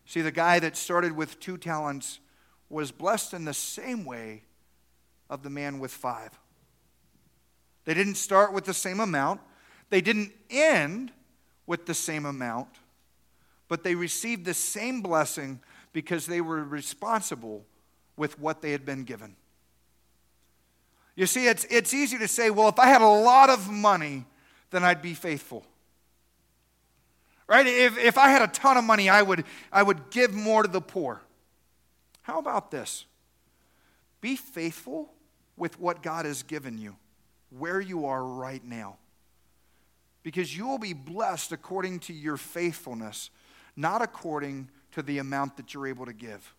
See, 0.05 0.21
the 0.21 0.31
guy 0.31 0.59
that 0.59 0.75
started 0.75 1.15
with 1.15 1.39
two 1.39 1.57
talents 1.57 2.19
was 2.69 2.91
blessed 2.91 3.33
in 3.33 3.45
the 3.45 3.53
same 3.53 4.05
way 4.05 4.43
of 5.29 5.43
the 5.43 5.49
man 5.49 5.79
with 5.79 5.91
five. 5.91 6.31
They 7.85 7.93
didn't 7.93 8.15
start 8.15 8.53
with 8.53 8.65
the 8.65 8.73
same 8.73 8.99
amount, 8.99 9.41
they 9.89 10.01
didn't 10.01 10.31
end 10.49 11.11
with 11.65 11.85
the 11.85 11.93
same 11.93 12.25
amount, 12.25 12.69
but 13.67 13.83
they 13.83 13.95
received 13.95 14.45
the 14.45 14.53
same 14.53 15.01
blessing 15.01 15.59
because 15.93 16.25
they 16.25 16.41
were 16.41 16.63
responsible 16.63 17.65
with 18.17 18.39
what 18.39 18.61
they 18.61 18.71
had 18.71 18.85
been 18.85 19.03
given. 19.03 19.35
You 21.15 21.27
see, 21.27 21.47
it's, 21.47 21.65
it's 21.69 21.93
easy 21.93 22.17
to 22.17 22.27
say, 22.27 22.49
well, 22.49 22.67
if 22.67 22.79
I 22.79 22.87
had 22.87 23.01
a 23.01 23.07
lot 23.07 23.49
of 23.49 23.69
money, 23.69 24.25
then 24.71 24.83
I'd 24.83 25.01
be 25.01 25.13
faithful. 25.13 25.63
Right? 27.47 27.67
If, 27.67 27.97
if 27.99 28.17
I 28.17 28.29
had 28.29 28.41
a 28.41 28.47
ton 28.47 28.77
of 28.77 28.83
money, 28.83 29.09
I 29.09 29.21
would, 29.21 29.45
I 29.71 29.83
would 29.83 30.09
give 30.09 30.33
more 30.33 30.63
to 30.63 30.69
the 30.69 30.81
poor. 30.81 31.21
How 32.23 32.39
about 32.39 32.71
this? 32.71 33.05
Be 34.21 34.35
faithful 34.35 35.13
with 35.55 35.79
what 35.79 36.01
God 36.01 36.25
has 36.25 36.41
given 36.41 36.77
you, 36.77 36.95
where 37.51 37.79
you 37.79 38.07
are 38.07 38.23
right 38.23 38.63
now. 38.63 38.97
Because 40.23 40.55
you 40.55 40.65
will 40.65 40.79
be 40.79 40.93
blessed 40.93 41.51
according 41.51 41.99
to 41.99 42.13
your 42.13 42.37
faithfulness, 42.37 43.29
not 43.75 44.01
according 44.01 44.69
to 44.93 45.01
the 45.01 45.19
amount 45.19 45.57
that 45.57 45.73
you're 45.73 45.87
able 45.87 46.05
to 46.05 46.13
give. 46.13 46.53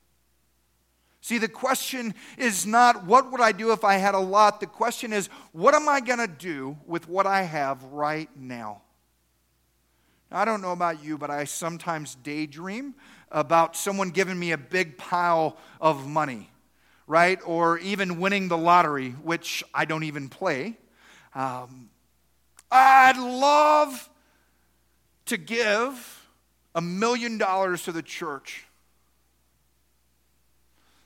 See, 1.21 1.39
the 1.39 1.49
question 1.49 2.15
is 2.37 2.67
not 2.67 3.07
what 3.07 3.33
would 3.33 3.41
I 3.41 3.53
do 3.53 3.73
if 3.73 3.83
I 3.83 3.95
had 3.95 4.15
a 4.15 4.21
lot? 4.21 4.61
The 4.61 4.67
question 4.67 5.13
is 5.13 5.29
what 5.53 5.75
am 5.75 5.89
I 5.89 6.01
going 6.01 6.19
to 6.19 6.27
do 6.27 6.77
with 6.87 7.09
what 7.09 7.27
I 7.27 7.43
have 7.43 7.83
right 7.85 8.29
now? 8.37 8.83
I 10.31 10.45
don't 10.45 10.61
know 10.61 10.73
about 10.73 11.03
you, 11.03 11.17
but 11.17 11.31
I 11.31 11.45
sometimes 11.45 12.17
daydream 12.17 12.95
about 13.31 13.77
someone 13.77 14.11
giving 14.11 14.39
me 14.39 14.53
a 14.53 14.59
big 14.59 14.99
pile 14.99 15.57
of 15.81 16.07
money, 16.07 16.51
right? 17.07 17.39
Or 17.47 17.79
even 17.79 18.21
winning 18.21 18.49
the 18.49 18.59
lottery, 18.59 19.11
which 19.11 19.63
I 19.73 19.85
don't 19.85 20.05
even 20.05 20.29
play. 20.29 20.77
Um, 21.35 21.89
I'd 22.71 23.17
love 23.17 24.11
to 25.27 25.37
give 25.37 26.24
a 26.75 26.81
million 26.81 27.39
dollars 27.39 27.85
to 27.85 27.93
the 27.93 28.03
church 28.03 28.65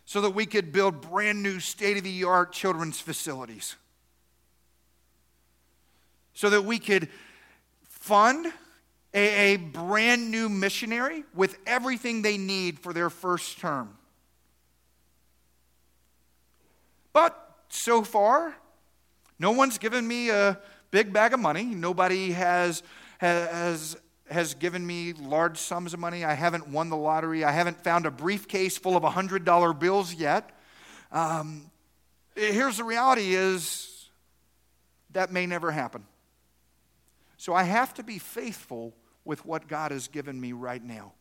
so 0.04 0.22
that 0.22 0.31
we 0.31 0.46
could 0.46 0.72
build 0.72 1.02
brand 1.02 1.42
new 1.42 1.61
state 1.61 1.98
of 1.98 2.04
the 2.04 2.24
art 2.24 2.52
children's 2.52 2.98
facilities. 2.98 3.76
So 6.33 6.48
that 6.50 6.64
we 6.64 6.78
could 6.78 7.09
fund 7.83 8.46
a, 9.12 9.52
a 9.52 9.57
brand 9.57 10.31
new 10.31 10.48
missionary 10.48 11.24
with 11.35 11.59
everything 11.66 12.22
they 12.22 12.38
need 12.38 12.78
for 12.78 12.92
their 12.92 13.11
first 13.11 13.59
term. 13.59 13.98
But 17.12 17.37
so 17.68 18.02
far, 18.02 18.57
no 19.38 19.50
one's 19.50 19.76
given 19.76 20.07
me 20.07 20.31
a 20.31 20.59
big 20.90 21.12
bag 21.12 21.35
of 21.35 21.40
money. 21.40 21.64
Nobody 21.64 22.33
has, 22.33 22.83
has, 23.18 23.96
has 24.30 24.54
given 24.54 24.86
me 24.86 25.12
large 25.12 25.58
sums 25.58 25.94
of 25.94 26.00
money. 26.00 26.24
I 26.24 26.34
haven't 26.34 26.68
won 26.68 26.90
the 26.90 26.96
lottery. 26.96 27.44
I 27.44 27.52
haven't 27.52 27.82
found 27.82 28.06
a 28.06 28.10
briefcase 28.10 28.76
full 28.76 28.96
of 28.96 29.02
$100 29.02 29.78
bills 29.78 30.14
yet. 30.14 30.50
Um, 31.10 31.70
here's 32.34 32.76
the 32.76 32.84
reality 32.84 33.34
is 33.34 34.08
that 35.12 35.32
may 35.32 35.46
never 35.46 35.70
happen. 35.70 36.04
So 37.36 37.54
I 37.54 37.62
have 37.62 37.94
to 37.94 38.02
be 38.02 38.18
faithful 38.18 38.94
with 39.24 39.44
what 39.44 39.68
God 39.68 39.90
has 39.90 40.08
given 40.08 40.40
me 40.40 40.52
right 40.52 40.82
now. 40.82 41.12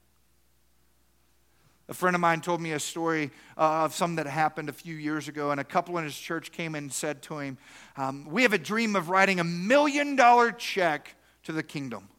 A 1.89 1.93
friend 1.93 2.15
of 2.15 2.20
mine 2.20 2.41
told 2.41 2.60
me 2.60 2.74
a 2.74 2.80
story 2.80 3.32
uh, 3.58 3.86
of 3.86 3.93
something 3.93 4.17
that 4.17 4.28
happened 4.28 4.67
a 4.67 4.74
few 4.74 4.96
years 4.96 5.30
ago, 5.30 5.52
and 5.52 5.60
a 5.60 5.63
couple 5.63 5.98
in 5.98 6.04
his 6.04 6.17
church 6.17 6.52
came 6.52 6.76
and 6.76 6.91
said 6.91 7.22
to 7.24 7.39
him, 7.39 7.58
um, 7.96 8.26
We 8.30 8.43
have 8.43 8.52
a 8.52 8.58
dream 8.58 8.96
of 8.98 9.10
writing 9.10 9.39
a 9.39 9.46
million 9.46 10.17
dollar 10.17 10.52
check 10.52 11.15
to 11.43 11.54
the 11.54 11.63
kingdom. 11.63 12.10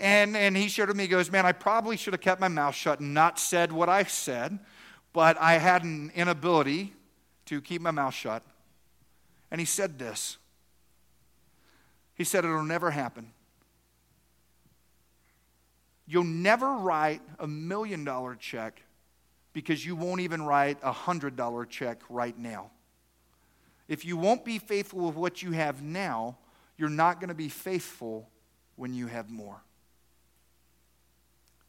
And, 0.00 0.34
and 0.34 0.56
he 0.56 0.68
shared 0.68 0.88
with 0.88 0.96
me, 0.96 1.04
he 1.04 1.08
goes, 1.08 1.30
Man, 1.30 1.44
I 1.44 1.52
probably 1.52 1.96
should 1.96 2.14
have 2.14 2.22
kept 2.22 2.40
my 2.40 2.48
mouth 2.48 2.74
shut 2.74 3.00
and 3.00 3.12
not 3.12 3.38
said 3.38 3.70
what 3.70 3.90
I 3.90 4.04
said, 4.04 4.58
but 5.12 5.38
I 5.38 5.58
had 5.58 5.84
an 5.84 6.10
inability 6.14 6.94
to 7.46 7.60
keep 7.60 7.82
my 7.82 7.90
mouth 7.90 8.14
shut. 8.14 8.42
And 9.50 9.60
he 9.60 9.66
said 9.66 9.98
this 9.98 10.38
he 12.14 12.24
said, 12.24 12.44
It'll 12.44 12.62
never 12.62 12.90
happen. 12.90 13.32
You'll 16.06 16.24
never 16.24 16.74
write 16.74 17.20
a 17.38 17.46
million 17.46 18.04
dollar 18.04 18.34
check 18.34 18.82
because 19.52 19.84
you 19.84 19.96
won't 19.96 20.20
even 20.20 20.42
write 20.42 20.78
a 20.82 20.92
hundred 20.92 21.36
dollar 21.36 21.64
check 21.66 22.00
right 22.08 22.36
now. 22.38 22.70
If 23.86 24.04
you 24.04 24.16
won't 24.16 24.44
be 24.44 24.58
faithful 24.58 25.06
with 25.06 25.14
what 25.14 25.42
you 25.42 25.52
have 25.52 25.82
now, 25.82 26.38
you're 26.78 26.88
not 26.88 27.20
going 27.20 27.28
to 27.28 27.34
be 27.34 27.48
faithful 27.48 28.28
when 28.76 28.94
you 28.94 29.06
have 29.06 29.28
more. 29.28 29.62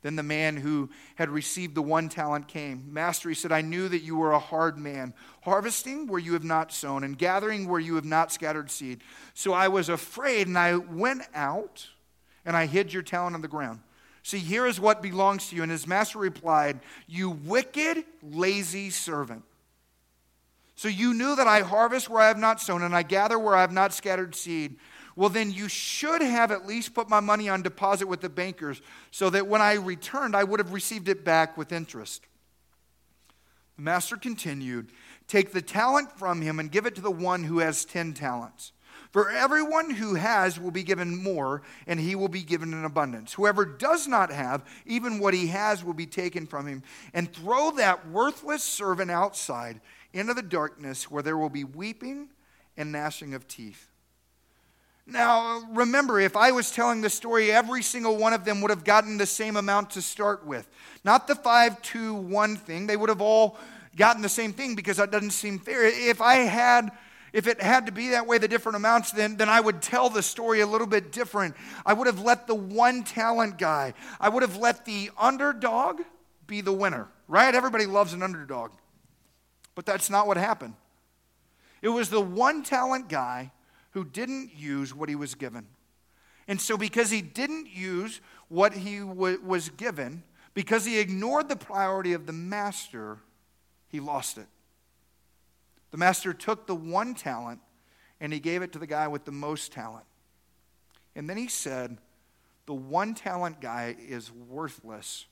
Then 0.02 0.16
the 0.16 0.24
man 0.24 0.58
who 0.58 0.90
had 1.16 1.30
received 1.30 1.76
the 1.76 1.82
one 1.82 2.10
talent 2.10 2.48
came. 2.48 2.92
Master, 2.92 3.30
he 3.30 3.36
said, 3.36 3.52
I 3.52 3.62
knew 3.62 3.88
that 3.88 4.02
you 4.02 4.16
were 4.16 4.32
a 4.32 4.40
hard 4.40 4.78
man, 4.78 5.14
harvesting 5.44 6.08
where 6.08 6.20
you 6.20 6.34
have 6.34 6.44
not 6.44 6.74
sown, 6.74 7.04
and 7.04 7.18
gathering 7.18 7.68
where 7.68 7.80
you 7.80 7.96
have 7.96 8.06
not 8.06 8.32
scattered 8.32 8.72
seed. 8.72 9.02
So 9.36 9.54
I 9.54 9.68
was 9.68 9.90
afraid, 9.90 10.48
and 10.48 10.58
I 10.58 10.76
went 10.76 11.22
out, 11.36 11.88
and 12.46 12.58
I 12.58 12.66
hid 12.66 12.92
your 12.92 13.04
talent 13.04 13.36
on 13.36 13.42
the 13.42 13.48
ground. 13.48 13.80
See, 14.24 14.40
here 14.40 14.66
is 14.66 14.80
what 14.80 15.02
belongs 15.02 15.50
to 15.50 15.56
you. 15.56 15.64
And 15.64 15.72
his 15.72 15.88
master 15.88 16.20
replied, 16.20 16.80
You 17.08 17.30
wicked, 17.30 18.04
lazy 18.24 18.90
servant. 18.90 19.44
So 20.76 20.88
you 20.88 21.14
knew 21.14 21.36
that 21.36 21.48
I 21.48 21.62
harvest 21.62 22.10
where 22.10 22.22
I 22.22 22.28
have 22.28 22.40
not 22.40 22.60
sown, 22.60 22.82
and 22.82 22.96
I 22.96 23.04
gather 23.04 23.38
where 23.38 23.56
I 23.56 23.62
have 23.62 23.72
not 23.72 23.94
scattered 23.94 24.34
seed 24.34 24.78
well, 25.16 25.30
then 25.30 25.52
you 25.52 25.68
should 25.68 26.22
have 26.22 26.52
at 26.52 26.66
least 26.66 26.94
put 26.94 27.10
my 27.10 27.20
money 27.20 27.50
on 27.50 27.62
deposit 27.62 28.08
with 28.08 28.22
the 28.22 28.30
bankers 28.30 28.82
so 29.12 29.30
that 29.30 29.48
when 29.48 29.62
I 29.62 29.74
returned, 29.74 30.36
I 30.36 30.44
would 30.44 30.60
have 30.60 30.74
received 30.74 31.10
it 31.10 31.26
back 31.26 31.58
with 31.58 31.72
interest. 31.72 32.26
The 33.76 33.84
master 33.84 34.18
continued 34.18 34.92
Take 35.28 35.54
the 35.54 35.62
talent 35.62 36.12
from 36.20 36.42
him 36.42 36.60
and 36.60 36.70
give 36.70 36.86
it 36.86 36.96
to 36.96 37.02
the 37.02 37.10
one 37.10 37.46
who 37.46 37.60
has 37.60 37.86
10 37.86 38.14
talents. 38.14 38.74
For 39.12 39.30
everyone 39.30 39.90
who 39.90 40.16
has 40.16 40.60
will 40.60 40.72
be 40.72 40.84
given 40.84 41.22
more, 41.22 41.62
and 41.88 42.00
he 42.00 42.16
will 42.16 42.28
be 42.28 42.44
given 42.44 42.74
in 42.74 42.86
abundance. 42.86 43.34
Whoever 43.34 43.66
does 43.66 44.08
not 44.08 44.32
have, 44.32 44.64
even 44.86 45.20
what 45.20 45.34
he 45.34 45.48
has 45.48 45.84
will 45.84 45.94
be 45.94 46.06
taken 46.06 46.46
from 46.46 46.68
him. 46.68 46.84
And 47.14 47.32
throw 47.32 47.72
that 47.72 48.08
worthless 48.10 48.64
servant 48.64 49.12
outside 49.12 49.82
into 50.14 50.34
the 50.34 50.42
darkness 50.42 51.10
where 51.10 51.24
there 51.24 51.38
will 51.38 51.50
be 51.50 51.64
weeping 51.64 52.30
and 52.78 52.92
gnashing 52.92 53.34
of 53.34 53.48
teeth. 53.48 53.91
Now, 55.12 55.62
remember, 55.72 56.22
if 56.22 56.38
I 56.38 56.52
was 56.52 56.72
telling 56.72 57.02
the 57.02 57.10
story, 57.10 57.52
every 57.52 57.84
single 57.84 58.16
one 58.16 58.32
of 58.32 58.46
them 58.46 58.62
would 58.62 58.70
have 58.70 58.86
gotten 58.86 59.18
the 59.18 59.26
same 59.26 59.58
amount 59.58 59.90
to 59.92 60.02
start 60.02 60.46
with. 60.46 60.70
Not 61.04 61.28
the 61.28 61.36
five, 61.36 61.82
two, 61.82 62.14
one 62.14 62.56
thing. 62.56 62.88
They 62.88 62.96
would 62.96 63.10
have 63.10 63.20
all 63.20 63.58
gotten 63.98 64.22
the 64.22 64.30
same 64.30 64.54
thing 64.54 64.74
because 64.74 64.98
that 64.98 65.12
doesn't 65.12 65.32
seem 65.32 65.60
fair. 65.60 65.84
If 65.84 66.22
I 66.22 66.36
had, 66.36 66.92
if 67.34 67.46
it 67.46 67.62
had 67.62 67.88
to 67.88 67.92
be 67.92 68.10
that 68.10 68.26
way, 68.26 68.38
the 68.38 68.48
different 68.48 68.78
amounts, 68.78 69.12
then, 69.12 69.36
then 69.36 69.50
I 69.50 69.60
would 69.60 69.82
tell 69.82 70.10
the 70.10 70.24
story 70.24 70.62
a 70.62 70.68
little 70.68 70.88
bit 70.88 71.12
different. 71.12 71.56
I 71.86 71.92
would 71.92 72.08
have 72.08 72.22
let 72.22 72.48
the 72.48 72.56
one 72.56 73.04
talent 73.04 73.58
guy, 73.58 73.94
I 74.18 74.30
would 74.30 74.44
have 74.44 74.56
let 74.56 74.86
the 74.86 75.12
underdog 75.18 76.00
be 76.48 76.62
the 76.62 76.72
winner, 76.72 77.10
right? 77.28 77.54
Everybody 77.54 77.86
loves 77.86 78.14
an 78.14 78.24
underdog. 78.24 78.72
But 79.76 79.86
that's 79.86 80.10
not 80.10 80.26
what 80.26 80.38
happened. 80.38 80.76
It 81.82 81.90
was 81.90 82.10
the 82.10 82.22
one 82.22 82.64
talent 82.64 83.10
guy 83.10 83.52
who 83.92 84.04
didn't 84.04 84.52
use 84.56 84.94
what 84.94 85.10
he 85.10 85.16
was 85.16 85.36
given. 85.36 85.68
And 86.48 86.60
so, 86.60 86.78
because 86.78 87.12
he 87.12 87.22
didn't 87.22 87.68
use 87.68 88.20
what 88.50 88.74
he 88.74 89.00
w- 89.00 89.40
was 89.42 89.70
given, 89.70 90.24
because 90.54 90.86
he 90.86 91.00
ignored 91.00 91.48
the 91.48 91.56
priority 91.56 92.14
of 92.14 92.26
the 92.26 92.34
master, 92.34 93.20
he 93.88 94.00
lost 94.00 94.38
it. 94.38 94.48
The 95.92 95.98
master 95.98 96.34
took 96.34 96.68
the 96.68 96.76
one 96.76 97.14
talent 97.14 97.60
and 98.20 98.32
he 98.32 98.40
gave 98.40 98.62
it 98.62 98.72
to 98.74 98.80
the 98.80 98.88
guy 98.88 99.08
with 99.08 99.26
the 99.26 99.32
most 99.32 99.72
talent. 99.72 100.06
And 101.16 101.30
then 101.30 101.38
he 101.38 101.48
said, 101.48 101.98
The 102.66 102.74
one 102.74 103.14
talent 103.14 103.60
guy 103.60 103.96
is 104.00 104.32
worthless. 104.32 105.26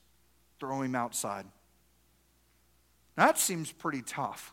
Throw 0.58 0.82
him 0.82 0.94
outside. 0.94 1.46
Now, 3.16 3.26
that 3.26 3.38
seems 3.38 3.72
pretty 3.72 4.02
tough. 4.02 4.52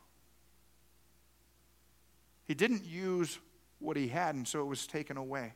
He 2.45 2.53
didn't 2.53 2.85
use 2.85 3.39
what 3.79 3.97
he 3.97 4.07
had, 4.07 4.35
and 4.35 4.47
so 4.47 4.61
it 4.61 4.65
was 4.65 4.87
taken 4.87 5.17
away. 5.17 5.53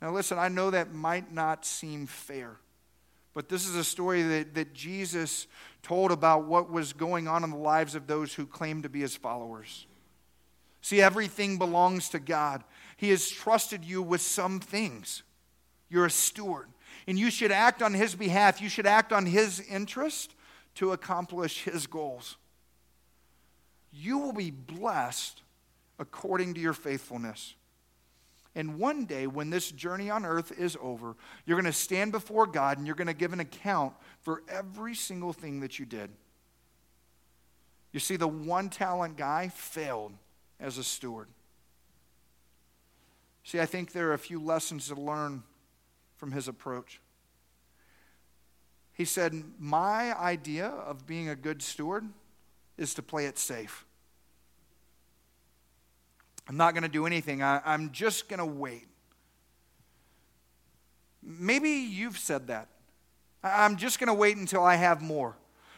Now, 0.00 0.12
listen, 0.12 0.38
I 0.38 0.48
know 0.48 0.70
that 0.70 0.92
might 0.92 1.32
not 1.32 1.64
seem 1.64 2.06
fair, 2.06 2.56
but 3.34 3.48
this 3.48 3.68
is 3.68 3.76
a 3.76 3.84
story 3.84 4.22
that, 4.22 4.54
that 4.54 4.74
Jesus 4.74 5.46
told 5.82 6.10
about 6.10 6.44
what 6.44 6.70
was 6.70 6.92
going 6.92 7.28
on 7.28 7.44
in 7.44 7.50
the 7.50 7.56
lives 7.56 7.94
of 7.94 8.06
those 8.06 8.34
who 8.34 8.44
claimed 8.44 8.82
to 8.82 8.88
be 8.88 9.00
his 9.00 9.16
followers. 9.16 9.86
See, 10.80 11.00
everything 11.00 11.58
belongs 11.58 12.08
to 12.10 12.18
God. 12.18 12.64
He 12.96 13.10
has 13.10 13.30
trusted 13.30 13.84
you 13.84 14.02
with 14.02 14.20
some 14.20 14.58
things. 14.58 15.22
You're 15.88 16.06
a 16.06 16.10
steward, 16.10 16.68
and 17.06 17.18
you 17.18 17.30
should 17.30 17.52
act 17.52 17.80
on 17.80 17.94
his 17.94 18.16
behalf. 18.16 18.60
You 18.60 18.68
should 18.68 18.86
act 18.86 19.12
on 19.12 19.26
his 19.26 19.60
interest 19.60 20.34
to 20.74 20.92
accomplish 20.92 21.62
his 21.62 21.86
goals. 21.86 22.36
You 23.92 24.18
will 24.18 24.32
be 24.32 24.50
blessed 24.50 25.41
according 26.02 26.52
to 26.54 26.60
your 26.60 26.74
faithfulness. 26.74 27.54
And 28.54 28.78
one 28.78 29.06
day, 29.06 29.26
when 29.26 29.48
this 29.48 29.70
journey 29.70 30.10
on 30.10 30.26
earth 30.26 30.52
is 30.58 30.76
over, 30.82 31.16
you're 31.46 31.56
going 31.58 31.72
to 31.72 31.78
stand 31.78 32.12
before 32.12 32.46
God 32.46 32.76
and 32.76 32.86
you're 32.86 32.96
going 32.96 33.06
to 33.06 33.14
give 33.14 33.32
an 33.32 33.40
account 33.40 33.94
for 34.20 34.42
every 34.46 34.94
single 34.94 35.32
thing 35.32 35.60
that 35.60 35.78
you 35.78 35.86
did. 35.86 36.10
You 37.92 38.00
see, 38.00 38.16
the 38.16 38.28
one 38.28 38.68
talent 38.68 39.16
guy 39.16 39.48
failed 39.48 40.12
as 40.60 40.76
a 40.76 40.84
steward. 40.84 41.28
See, 43.44 43.58
I 43.58 43.66
think 43.66 43.92
there 43.92 44.10
are 44.10 44.14
a 44.14 44.18
few 44.18 44.42
lessons 44.42 44.88
to 44.88 44.94
learn 44.94 45.42
from 46.16 46.32
his 46.32 46.46
approach. 46.46 47.00
He 48.92 49.04
said, 49.04 49.42
My 49.58 50.18
idea 50.18 50.66
of 50.66 51.06
being 51.06 51.28
a 51.28 51.36
good 51.36 51.62
steward 51.62 52.04
is 52.76 52.92
to 52.94 53.02
play 53.02 53.26
it 53.26 53.38
safe. 53.38 53.86
I'm 56.48 56.56
not 56.56 56.74
going 56.74 56.82
to 56.82 56.88
do 56.88 57.06
anything. 57.06 57.42
I, 57.42 57.60
am 57.64 57.92
just 57.92 58.28
going 58.28 58.38
to 58.38 58.46
wait. 58.46 58.86
Maybe 61.22 61.70
you've 61.70 62.18
said 62.18 62.48
that. 62.48 62.68
I'm 63.44 63.76
just 63.76 63.98
going 63.98 64.08
to 64.08 64.14
wait 64.14 64.36
until 64.36 64.62
I 64.62 64.76
have 64.76 65.00
more. 65.02 65.36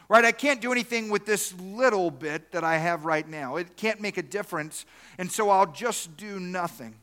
Right? 0.08 0.24
I 0.24 0.32
can't 0.32 0.60
do 0.60 0.72
anything 0.72 1.10
with 1.10 1.24
this 1.24 1.54
little 1.58 2.10
bit 2.10 2.52
that 2.52 2.62
I 2.64 2.76
have 2.76 3.04
right 3.04 3.26
now. 3.26 3.56
It 3.56 3.76
can't 3.76 4.00
make 4.00 4.18
a 4.18 4.22
difference, 4.22 4.84
and 5.16 5.32
so 5.32 5.48
I'll 5.48 5.72
just 5.72 6.16
do 6.16 6.38
nothing. 6.38 6.94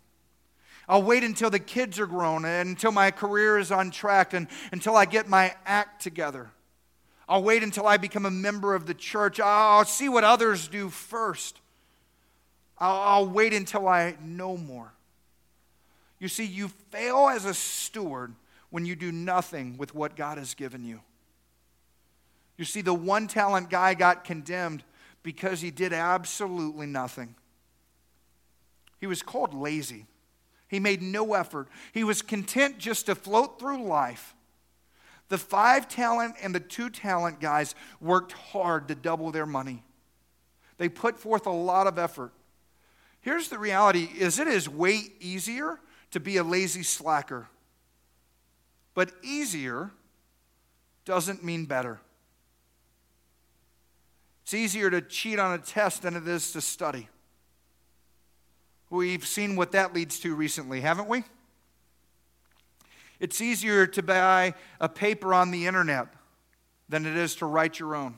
I'll 0.87 1.01
wait 1.01 1.23
until 1.23 1.49
the 1.49 1.59
kids 1.59 1.99
are 1.99 2.05
grown 2.05 2.43
and 2.43 2.69
until 2.69 2.91
my 2.91 3.11
career 3.11 3.57
is 3.57 3.71
on 3.71 3.91
track 3.91 4.33
and 4.33 4.47
until 4.71 4.95
I 4.95 5.05
get 5.05 5.29
my 5.29 5.55
act 5.65 6.01
together. 6.01 6.51
I'll 7.29 7.43
wait 7.43 7.63
until 7.63 7.87
I 7.87 7.95
become 7.95 8.25
a 8.25 8.31
member 8.31 8.75
of 8.75 8.85
the 8.85 8.93
church. 8.93 9.39
I'll 9.39 9.85
see 9.85 10.09
what 10.09 10.25
others 10.25 10.67
do 10.67 10.89
first. 10.89 11.60
I'll, 12.81 13.01
I'll 13.01 13.27
wait 13.27 13.53
until 13.53 13.87
I 13.87 14.15
know 14.21 14.57
more. 14.57 14.91
You 16.19 16.27
see, 16.27 16.45
you 16.45 16.67
fail 16.89 17.29
as 17.29 17.45
a 17.45 17.53
steward 17.53 18.33
when 18.71 18.85
you 18.85 18.95
do 18.95 19.11
nothing 19.11 19.77
with 19.77 19.95
what 19.95 20.15
God 20.15 20.37
has 20.37 20.55
given 20.55 20.83
you. 20.83 21.01
You 22.57 22.65
see, 22.65 22.81
the 22.81 22.93
one 22.93 23.27
talent 23.27 23.69
guy 23.69 23.93
got 23.93 24.23
condemned 24.23 24.83
because 25.23 25.61
he 25.61 25.71
did 25.71 25.93
absolutely 25.93 26.87
nothing. 26.87 27.35
He 28.99 29.07
was 29.07 29.21
called 29.21 29.53
lazy. 29.53 30.05
He 30.67 30.79
made 30.79 31.01
no 31.01 31.33
effort. 31.33 31.67
He 31.91 32.03
was 32.03 32.21
content 32.21 32.77
just 32.77 33.07
to 33.07 33.15
float 33.15 33.59
through 33.59 33.83
life. 33.83 34.35
The 35.29 35.37
five 35.37 35.87
talent 35.87 36.35
and 36.41 36.53
the 36.53 36.59
two 36.59 36.89
talent 36.89 37.39
guys 37.39 37.73
worked 37.99 38.31
hard 38.33 38.87
to 38.87 38.95
double 38.95 39.31
their 39.31 39.45
money. 39.45 39.83
They 40.77 40.89
put 40.89 41.19
forth 41.19 41.45
a 41.45 41.51
lot 41.51 41.87
of 41.87 41.97
effort. 41.97 42.31
Here's 43.21 43.49
the 43.49 43.59
reality 43.59 44.09
is 44.17 44.39
it 44.39 44.47
is 44.47 44.67
way 44.67 45.03
easier 45.19 45.79
to 46.11 46.19
be 46.19 46.37
a 46.37 46.43
lazy 46.43 46.83
slacker. 46.83 47.47
But 48.93 49.11
easier 49.23 49.91
doesn't 51.05 51.43
mean 51.43 51.65
better. 51.65 51.99
It's 54.43 54.53
easier 54.53 54.89
to 54.89 55.01
cheat 55.01 55.39
on 55.39 55.53
a 55.53 55.57
test 55.59 56.01
than 56.01 56.15
it 56.15 56.27
is 56.27 56.51
to 56.51 56.61
study. 56.61 57.07
We've 58.89 59.25
seen 59.25 59.55
what 59.55 59.71
that 59.71 59.93
leads 59.93 60.19
to 60.19 60.35
recently, 60.35 60.81
haven't 60.81 61.07
we? 61.07 61.23
It's 63.21 63.39
easier 63.39 63.87
to 63.87 64.03
buy 64.03 64.55
a 64.81 64.89
paper 64.89 65.33
on 65.33 65.51
the 65.51 65.67
internet 65.67 66.07
than 66.89 67.05
it 67.05 67.15
is 67.15 67.35
to 67.35 67.45
write 67.45 67.79
your 67.79 67.95
own. 67.95 68.17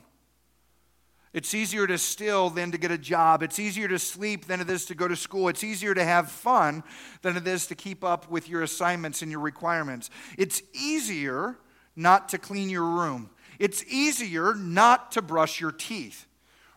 It's 1.34 1.52
easier 1.52 1.84
to 1.88 1.98
steal 1.98 2.48
than 2.48 2.70
to 2.70 2.78
get 2.78 2.92
a 2.92 2.96
job. 2.96 3.42
It's 3.42 3.58
easier 3.58 3.88
to 3.88 3.98
sleep 3.98 4.46
than 4.46 4.60
it 4.60 4.70
is 4.70 4.84
to 4.86 4.94
go 4.94 5.08
to 5.08 5.16
school. 5.16 5.48
It's 5.48 5.64
easier 5.64 5.92
to 5.92 6.04
have 6.04 6.30
fun 6.30 6.84
than 7.22 7.36
it 7.36 7.46
is 7.48 7.66
to 7.66 7.74
keep 7.74 8.04
up 8.04 8.30
with 8.30 8.48
your 8.48 8.62
assignments 8.62 9.20
and 9.20 9.32
your 9.32 9.40
requirements. 9.40 10.10
It's 10.38 10.62
easier 10.72 11.58
not 11.96 12.28
to 12.28 12.38
clean 12.38 12.70
your 12.70 12.84
room. 12.84 13.30
It's 13.58 13.84
easier 13.84 14.54
not 14.54 15.10
to 15.12 15.22
brush 15.22 15.60
your 15.60 15.72
teeth. 15.72 16.26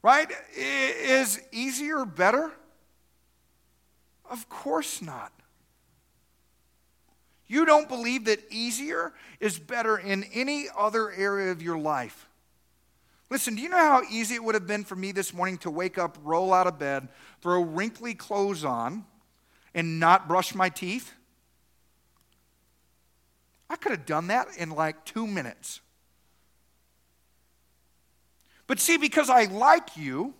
Right? 0.01 0.31
Is 0.55 1.39
easier 1.51 2.03
better? 2.03 2.51
Of 4.29 4.49
course 4.49 5.03
not. 5.03 5.31
You 7.45 7.63
don't 7.65 7.87
believe 7.87 8.25
that 8.25 8.39
easier 8.49 9.13
is 9.39 9.59
better 9.59 9.97
in 9.97 10.25
any 10.33 10.65
other 10.75 11.11
area 11.11 11.51
of 11.51 11.61
your 11.61 11.77
life. 11.77 12.26
Listen, 13.29 13.55
do 13.55 13.61
you 13.61 13.69
know 13.69 13.77
how 13.77 14.03
easy 14.09 14.35
it 14.35 14.43
would 14.43 14.55
have 14.55 14.67
been 14.67 14.83
for 14.83 14.95
me 14.95 15.11
this 15.11 15.33
morning 15.33 15.57
to 15.59 15.69
wake 15.69 15.97
up, 15.97 16.17
roll 16.23 16.53
out 16.53 16.65
of 16.65 16.79
bed, 16.79 17.09
throw 17.41 17.61
wrinkly 17.61 18.13
clothes 18.13 18.63
on, 18.63 19.05
and 19.73 19.99
not 19.99 20.27
brush 20.27 20.55
my 20.55 20.69
teeth? 20.69 21.13
I 23.69 23.75
could 23.75 23.91
have 23.91 24.05
done 24.05 24.27
that 24.27 24.47
in 24.57 24.69
like 24.69 25.03
two 25.03 25.27
minutes. 25.27 25.81
But 28.65 28.79
see, 28.79 28.97
because 28.97 29.29
I 29.29 29.45
like 29.45 29.97
you, 29.97 30.33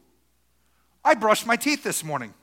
I 1.04 1.13
brushed 1.13 1.45
my 1.45 1.56
teeth 1.56 1.84
this 1.84 2.04
morning. 2.04 2.34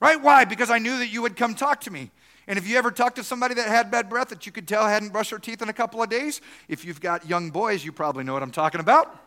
Right? 0.00 0.20
Why? 0.20 0.44
Because 0.44 0.70
I 0.70 0.78
knew 0.78 0.98
that 0.98 1.08
you 1.08 1.22
would 1.22 1.36
come 1.36 1.54
talk 1.54 1.80
to 1.82 1.90
me. 1.90 2.10
And 2.48 2.58
if 2.58 2.66
you 2.66 2.78
ever 2.78 2.90
talked 2.90 3.16
to 3.16 3.22
somebody 3.22 3.54
that 3.54 3.68
had 3.68 3.90
bad 3.90 4.08
breath 4.08 4.30
that 4.30 4.46
you 4.46 4.52
could 4.52 4.66
tell 4.66 4.88
hadn't 4.88 5.10
brushed 5.12 5.30
their 5.30 5.38
teeth 5.38 5.60
in 5.60 5.68
a 5.68 5.72
couple 5.72 6.02
of 6.02 6.08
days, 6.08 6.40
if 6.66 6.82
you've 6.82 7.00
got 7.00 7.28
young 7.28 7.50
boys, 7.50 7.84
you 7.84 7.92
probably 7.92 8.24
know 8.24 8.32
what 8.32 8.42
I'm 8.42 8.50
talking 8.50 8.80
about. 8.80 9.22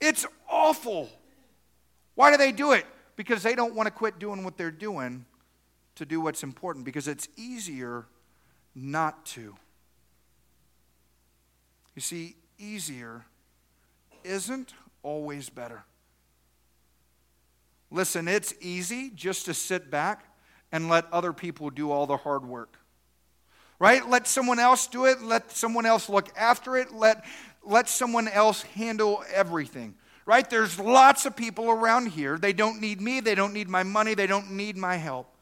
It's 0.00 0.24
awful. 0.48 1.10
Why 2.14 2.30
do 2.30 2.38
they 2.38 2.50
do 2.50 2.72
it? 2.72 2.86
Because 3.14 3.42
they 3.42 3.54
don't 3.54 3.74
want 3.74 3.88
to 3.88 3.90
quit 3.90 4.18
doing 4.18 4.42
what 4.42 4.56
they're 4.56 4.70
doing 4.70 5.26
to 5.96 6.06
do 6.06 6.20
what's 6.20 6.42
important, 6.42 6.86
because 6.86 7.08
it's 7.08 7.28
easier 7.36 8.06
not 8.74 9.26
to. 9.26 9.54
You 11.94 12.00
see, 12.00 12.36
easier 12.58 13.26
isn't 14.24 14.72
always 15.02 15.50
better. 15.50 15.84
Listen, 17.90 18.28
it's 18.28 18.54
easy 18.60 19.10
just 19.10 19.44
to 19.46 19.52
sit 19.54 19.90
back 19.90 20.24
and 20.72 20.88
let 20.88 21.10
other 21.12 21.32
people 21.32 21.70
do 21.70 21.90
all 21.90 22.06
the 22.06 22.16
hard 22.16 22.44
work. 22.44 22.76
Right? 23.78 24.08
Let 24.08 24.26
someone 24.26 24.58
else 24.58 24.86
do 24.86 25.06
it. 25.06 25.22
Let 25.22 25.52
someone 25.52 25.86
else 25.86 26.08
look 26.08 26.28
after 26.36 26.76
it. 26.76 26.92
Let, 26.92 27.24
let 27.64 27.88
someone 27.88 28.28
else 28.28 28.62
handle 28.62 29.22
everything. 29.32 29.94
Right? 30.26 30.48
There's 30.48 30.78
lots 30.78 31.26
of 31.26 31.36
people 31.36 31.70
around 31.70 32.08
here. 32.08 32.38
They 32.38 32.52
don't 32.52 32.80
need 32.80 33.00
me. 33.00 33.20
They 33.20 33.34
don't 33.34 33.54
need 33.54 33.68
my 33.68 33.82
money. 33.82 34.14
They 34.14 34.26
don't 34.26 34.52
need 34.52 34.76
my 34.76 34.96
help. 34.96 35.34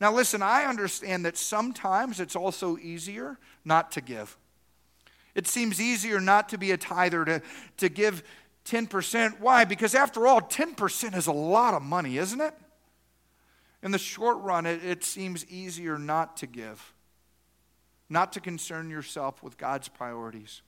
Now, 0.00 0.12
listen, 0.14 0.40
I 0.40 0.64
understand 0.64 1.26
that 1.26 1.36
sometimes 1.36 2.20
it's 2.20 2.36
also 2.36 2.78
easier 2.78 3.38
not 3.64 3.92
to 3.92 4.00
give. 4.00 4.38
It 5.34 5.46
seems 5.46 5.80
easier 5.80 6.20
not 6.20 6.48
to 6.50 6.58
be 6.58 6.70
a 6.70 6.76
tither, 6.76 7.24
to, 7.24 7.42
to 7.76 7.88
give 7.88 8.22
10%. 8.64 9.40
Why? 9.40 9.64
Because 9.64 9.94
after 9.94 10.26
all, 10.26 10.40
10% 10.40 11.16
is 11.16 11.26
a 11.26 11.32
lot 11.32 11.74
of 11.74 11.82
money, 11.82 12.18
isn't 12.18 12.40
it? 12.40 12.54
In 13.82 13.92
the 13.92 13.98
short 13.98 14.38
run, 14.38 14.66
it, 14.66 14.84
it 14.84 15.04
seems 15.04 15.46
easier 15.46 15.98
not 15.98 16.36
to 16.38 16.46
give, 16.46 16.92
not 18.08 18.32
to 18.34 18.40
concern 18.40 18.90
yourself 18.90 19.42
with 19.42 19.56
God's 19.56 19.88
priorities. 19.88 20.62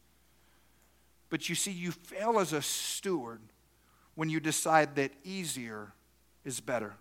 But 1.28 1.48
you 1.48 1.54
see, 1.54 1.72
you 1.72 1.92
fail 1.92 2.38
as 2.38 2.52
a 2.52 2.62
steward 2.62 3.40
when 4.14 4.30
you 4.30 4.40
decide 4.40 4.96
that 4.96 5.12
easier 5.24 5.92
is 6.44 6.60
better. 6.60 6.94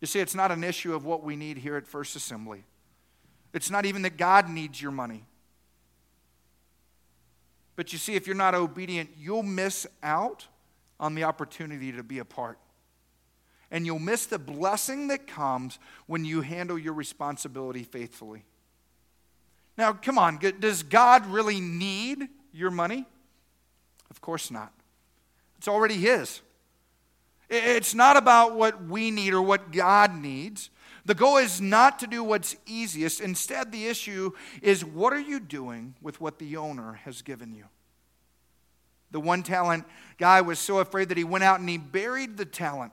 You 0.00 0.06
see, 0.06 0.20
it's 0.20 0.34
not 0.34 0.52
an 0.52 0.62
issue 0.62 0.94
of 0.94 1.04
what 1.04 1.24
we 1.24 1.34
need 1.34 1.58
here 1.58 1.76
at 1.76 1.86
First 1.86 2.14
Assembly. 2.14 2.64
It's 3.52 3.70
not 3.70 3.86
even 3.86 4.02
that 4.02 4.16
God 4.16 4.48
needs 4.48 4.80
your 4.80 4.92
money. 4.92 5.24
But 7.74 7.92
you 7.92 7.98
see, 7.98 8.14
if 8.14 8.26
you're 8.26 8.36
not 8.36 8.54
obedient, 8.54 9.10
you'll 9.18 9.42
miss 9.42 9.86
out 10.02 10.46
on 11.00 11.14
the 11.14 11.24
opportunity 11.24 11.92
to 11.92 12.02
be 12.02 12.18
a 12.18 12.24
part 12.24 12.58
and 13.70 13.84
you'll 13.84 13.98
miss 13.98 14.26
the 14.26 14.38
blessing 14.38 15.08
that 15.08 15.26
comes 15.26 15.78
when 16.06 16.24
you 16.24 16.40
handle 16.40 16.78
your 16.78 16.94
responsibility 16.94 17.82
faithfully. 17.82 18.44
Now, 19.76 19.92
come 19.92 20.18
on, 20.18 20.38
does 20.58 20.82
God 20.82 21.26
really 21.26 21.60
need 21.60 22.28
your 22.52 22.70
money? 22.70 23.06
Of 24.10 24.20
course 24.20 24.50
not. 24.50 24.72
It's 25.58 25.68
already 25.68 25.94
His. 25.94 26.40
It's 27.50 27.94
not 27.94 28.16
about 28.16 28.54
what 28.54 28.84
we 28.84 29.10
need 29.10 29.32
or 29.32 29.42
what 29.42 29.72
God 29.72 30.14
needs. 30.14 30.70
The 31.04 31.14
goal 31.14 31.38
is 31.38 31.60
not 31.60 31.98
to 32.00 32.06
do 32.06 32.22
what's 32.22 32.56
easiest. 32.66 33.20
Instead, 33.20 33.72
the 33.72 33.86
issue 33.86 34.32
is 34.60 34.84
what 34.84 35.12
are 35.12 35.20
you 35.20 35.40
doing 35.40 35.94
with 36.02 36.20
what 36.20 36.38
the 36.38 36.58
owner 36.58 37.00
has 37.04 37.22
given 37.22 37.54
you? 37.54 37.64
The 39.10 39.20
one 39.20 39.42
talent 39.42 39.86
guy 40.18 40.42
was 40.42 40.58
so 40.58 40.80
afraid 40.80 41.08
that 41.08 41.16
he 41.16 41.24
went 41.24 41.44
out 41.44 41.60
and 41.60 41.68
he 41.68 41.78
buried 41.78 42.36
the 42.36 42.44
talent. 42.44 42.92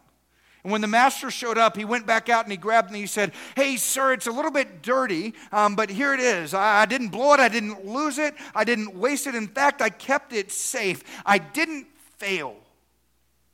And 0.65 0.71
when 0.71 0.82
the 0.82 0.88
master 0.88 1.30
showed 1.30 1.60
up, 1.60 1.78
he 1.78 1.86
went 1.86 2.08
back 2.08 2.28
out 2.28 2.43
and 2.43 2.51
he 2.51 2.58
grabbed 2.58 2.88
and 2.88 2.97
he 2.97 3.06
said, 3.06 3.34
Hey, 3.56 3.78
sir, 3.78 4.13
it's 4.13 4.25
a 4.25 4.32
little 4.32 4.49
bit 4.49 4.82
dirty, 4.82 5.36
um, 5.51 5.75
but 5.75 5.91
here 5.91 6.12
it 6.12 6.19
is. 6.19 6.56
I, 6.56 6.82
I 6.82 6.86
didn't 6.88 7.10
blow 7.10 7.36
it, 7.36 7.39
I 7.39 7.49
didn't 7.49 7.86
lose 7.86 8.17
it, 8.17 8.34
I 8.56 8.63
didn't 8.63 8.95
waste 8.95 9.28
it. 9.28 9.36
In 9.36 9.47
fact, 9.47 9.80
I 9.80 9.89
kept 9.91 10.34
it 10.34 10.51
safe. 10.51 11.04
I 11.23 11.38
didn't 11.38 11.86
fail. 12.17 12.56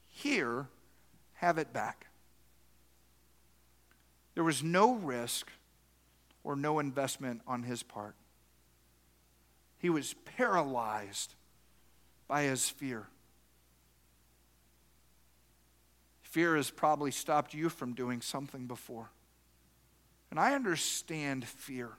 Here, 0.08 0.70
have 1.34 1.58
it 1.58 1.74
back. 1.74 2.08
There 4.36 4.46
was 4.46 4.64
no 4.64 4.94
risk 4.94 5.52
or 6.46 6.56
no 6.56 6.80
investment 6.80 7.42
on 7.46 7.64
his 7.64 7.84
part. 7.84 8.16
He 9.80 9.90
was 9.90 10.16
paralyzed 10.38 11.34
by 12.30 12.44
his 12.44 12.70
fear. 12.70 13.08
Fear 16.32 16.56
has 16.56 16.72
probably 16.72 17.12
stopped 17.12 17.54
you 17.54 17.68
from 17.68 17.94
doing 17.94 18.22
something 18.22 18.66
before. 18.66 19.10
And 20.30 20.40
I 20.40 20.56
understand 20.56 21.46
fear. 21.46 21.90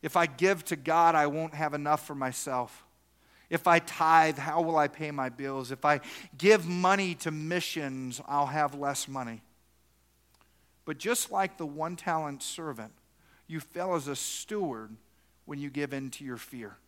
If 0.00 0.16
I 0.16 0.24
give 0.24 0.64
to 0.66 0.76
God, 0.76 1.14
I 1.14 1.26
won't 1.26 1.54
have 1.54 1.74
enough 1.74 2.06
for 2.06 2.14
myself. 2.14 2.84
If 3.50 3.66
I 3.66 3.80
tithe, 3.80 4.38
how 4.38 4.62
will 4.62 4.78
I 4.78 4.88
pay 4.88 5.10
my 5.10 5.28
bills? 5.28 5.70
If 5.70 5.84
I 5.84 6.00
give 6.38 6.66
money 6.66 7.16
to 7.16 7.30
missions, 7.30 8.18
I'll 8.26 8.46
have 8.46 8.74
less 8.74 9.06
money. 9.06 9.42
But 10.86 10.96
just 10.96 11.30
like 11.30 11.58
the 11.58 11.66
one 11.66 11.96
talent 11.96 12.42
servant, 12.42 12.92
you 13.46 13.60
fail 13.60 13.94
as 13.94 14.08
a 14.08 14.16
steward 14.16 14.96
when 15.44 15.58
you 15.58 15.68
give 15.68 15.92
in 15.92 16.08
to 16.12 16.24
your 16.24 16.38
fear. 16.38 16.78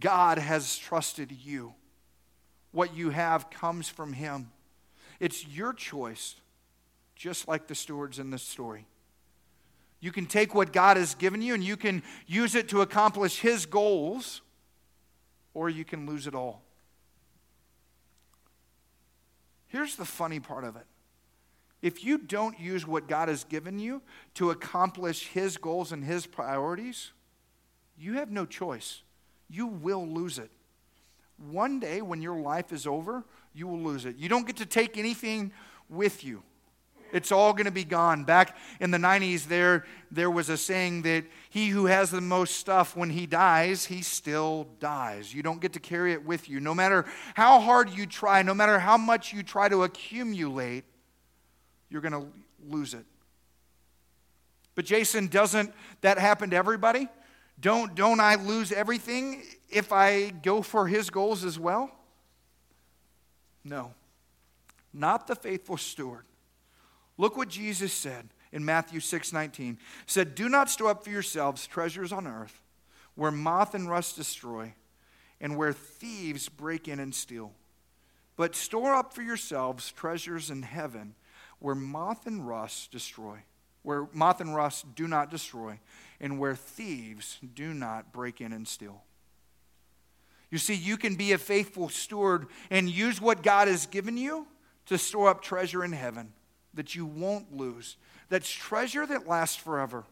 God 0.00 0.38
has 0.38 0.76
trusted 0.76 1.30
you. 1.30 1.74
What 2.72 2.96
you 2.96 3.10
have 3.10 3.50
comes 3.50 3.88
from 3.88 4.14
Him. 4.14 4.50
It's 5.20 5.46
your 5.46 5.72
choice, 5.72 6.36
just 7.14 7.48
like 7.48 7.66
the 7.66 7.74
stewards 7.74 8.18
in 8.18 8.30
this 8.30 8.42
story. 8.42 8.86
You 10.00 10.12
can 10.12 10.26
take 10.26 10.54
what 10.54 10.72
God 10.72 10.96
has 10.96 11.14
given 11.14 11.40
you 11.40 11.54
and 11.54 11.64
you 11.64 11.76
can 11.76 12.02
use 12.26 12.54
it 12.54 12.68
to 12.68 12.82
accomplish 12.82 13.40
His 13.40 13.64
goals, 13.66 14.42
or 15.54 15.70
you 15.70 15.84
can 15.84 16.06
lose 16.06 16.26
it 16.26 16.34
all. 16.34 16.62
Here's 19.68 19.96
the 19.96 20.04
funny 20.04 20.40
part 20.40 20.64
of 20.64 20.76
it 20.76 20.86
if 21.84 22.02
you 22.02 22.16
don't 22.16 22.58
use 22.58 22.86
what 22.86 23.08
God 23.08 23.28
has 23.28 23.44
given 23.44 23.78
you 23.78 24.00
to 24.34 24.50
accomplish 24.50 25.28
His 25.28 25.58
goals 25.58 25.92
and 25.92 26.02
His 26.02 26.26
priorities, 26.26 27.12
you 27.98 28.14
have 28.14 28.30
no 28.30 28.46
choice. 28.46 29.02
You 29.50 29.66
will 29.66 30.06
lose 30.06 30.38
it. 30.38 30.50
One 31.36 31.80
day, 31.80 32.00
when 32.00 32.22
your 32.22 32.40
life 32.40 32.72
is 32.72 32.86
over, 32.86 33.24
you 33.54 33.66
will 33.66 33.78
lose 33.78 34.04
it. 34.04 34.16
You 34.16 34.28
don't 34.28 34.46
get 34.46 34.56
to 34.56 34.66
take 34.66 34.98
anything 34.98 35.52
with 35.88 36.24
you. 36.24 36.42
It's 37.12 37.30
all 37.30 37.52
going 37.52 37.66
to 37.66 37.70
be 37.70 37.84
gone. 37.84 38.24
Back 38.24 38.56
in 38.80 38.90
the 38.90 38.98
90s, 38.98 39.46
there, 39.46 39.84
there 40.10 40.30
was 40.32 40.48
a 40.48 40.56
saying 40.56 41.02
that 41.02 41.24
he 41.48 41.68
who 41.68 41.86
has 41.86 42.10
the 42.10 42.20
most 42.20 42.56
stuff, 42.56 42.96
when 42.96 43.08
he 43.08 43.24
dies, 43.24 43.84
he 43.84 44.02
still 44.02 44.66
dies. 44.80 45.32
You 45.32 45.40
don't 45.40 45.60
get 45.60 45.74
to 45.74 45.80
carry 45.80 46.12
it 46.12 46.24
with 46.24 46.48
you. 46.48 46.58
No 46.58 46.74
matter 46.74 47.04
how 47.34 47.60
hard 47.60 47.90
you 47.90 48.06
try, 48.06 48.42
no 48.42 48.52
matter 48.52 48.80
how 48.80 48.96
much 48.96 49.32
you 49.32 49.44
try 49.44 49.68
to 49.68 49.84
accumulate, 49.84 50.84
you're 51.88 52.00
going 52.00 52.12
to 52.12 52.26
lose 52.68 52.94
it. 52.94 53.04
But 54.74 54.84
Jason, 54.84 55.28
doesn't 55.28 55.72
that 56.00 56.18
happen 56.18 56.50
to 56.50 56.56
everybody? 56.56 57.08
Don't, 57.60 57.94
don't 57.94 58.18
I 58.18 58.34
lose 58.34 58.72
everything 58.72 59.44
if 59.70 59.92
I 59.92 60.30
go 60.30 60.62
for 60.62 60.88
his 60.88 61.10
goals 61.10 61.44
as 61.44 61.60
well? 61.60 61.92
No, 63.64 63.92
not 64.92 65.26
the 65.26 65.34
faithful 65.34 65.76
steward. 65.76 66.24
Look 67.16 67.36
what 67.36 67.48
Jesus 67.48 67.92
said 67.92 68.28
in 68.52 68.64
Matthew 68.64 69.00
6 69.00 69.32
19. 69.32 69.78
said, 70.06 70.34
Do 70.34 70.48
not 70.48 70.70
store 70.70 70.90
up 70.90 71.04
for 71.04 71.10
yourselves 71.10 71.66
treasures 71.66 72.12
on 72.12 72.26
earth 72.26 72.60
where 73.14 73.30
moth 73.30 73.74
and 73.74 73.88
rust 73.88 74.16
destroy 74.16 74.74
and 75.40 75.56
where 75.56 75.72
thieves 75.72 76.48
break 76.48 76.88
in 76.88 76.98
and 77.00 77.14
steal. 77.14 77.52
But 78.36 78.56
store 78.56 78.94
up 78.94 79.12
for 79.12 79.22
yourselves 79.22 79.92
treasures 79.92 80.50
in 80.50 80.62
heaven 80.62 81.14
where 81.58 81.74
moth 81.74 82.26
and 82.26 82.46
rust 82.46 82.90
destroy, 82.90 83.38
where 83.82 84.08
moth 84.12 84.40
and 84.40 84.54
rust 84.54 84.94
do 84.94 85.06
not 85.06 85.30
destroy, 85.30 85.78
and 86.20 86.38
where 86.38 86.56
thieves 86.56 87.38
do 87.54 87.72
not 87.72 88.12
break 88.12 88.40
in 88.40 88.52
and 88.52 88.66
steal. 88.66 89.02
You 90.50 90.58
see, 90.58 90.74
you 90.74 90.96
can 90.96 91.16
be 91.16 91.32
a 91.32 91.38
faithful 91.38 91.88
steward 91.88 92.46
and 92.70 92.88
use 92.88 93.20
what 93.20 93.42
God 93.42 93.68
has 93.68 93.86
given 93.86 94.16
you 94.16 94.46
to 94.86 94.98
store 94.98 95.28
up 95.28 95.42
treasure 95.42 95.84
in 95.84 95.92
heaven 95.92 96.32
that 96.74 96.94
you 96.94 97.06
won't 97.06 97.56
lose. 97.56 97.96
That's 98.28 98.50
treasure 98.50 99.06
that 99.06 99.26
lasts 99.26 99.56
forever. 99.56 100.04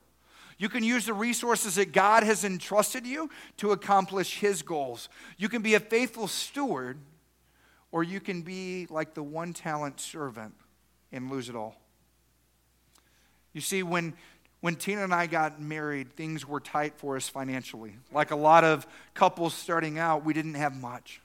You 0.59 0.69
can 0.69 0.85
use 0.85 1.07
the 1.07 1.15
resources 1.15 1.75
that 1.75 1.93
God 1.93 2.23
has 2.23 2.45
entrusted 2.45 3.07
you 3.07 3.31
to 3.57 3.73
accomplish 3.73 4.39
His 4.39 4.63
goals. 4.63 5.09
You 5.37 5.49
can 5.49 5.63
be 5.63 5.75
a 5.75 5.81
faithful 5.81 6.29
steward, 6.29 6.99
or 7.91 8.05
you 8.05 8.21
can 8.21 8.43
be 8.43 8.87
like 8.89 9.15
the 9.15 9.23
one 9.23 9.53
talent 9.55 10.01
servant 10.01 10.55
and 11.11 11.31
lose 11.31 11.49
it 11.49 11.57
all. 11.57 11.77
You 13.53 13.61
see, 13.61 13.83
when, 13.83 14.15
when 14.63 14.77
Tina 14.77 15.03
and 15.03 15.13
I 15.13 15.27
got 15.27 15.61
married, 15.61 16.13
things 16.13 16.47
were 16.47 16.61
tight 16.61 16.97
for 16.97 17.17
us 17.17 17.29
financially. 17.29 17.97
Like 18.13 18.31
a 18.31 18.37
lot 18.37 18.63
of 18.63 18.87
couples 19.13 19.55
starting 19.55 19.99
out, 19.99 20.25
we 20.25 20.33
didn't 20.33 20.55
have 20.55 20.81
much. 20.81 21.21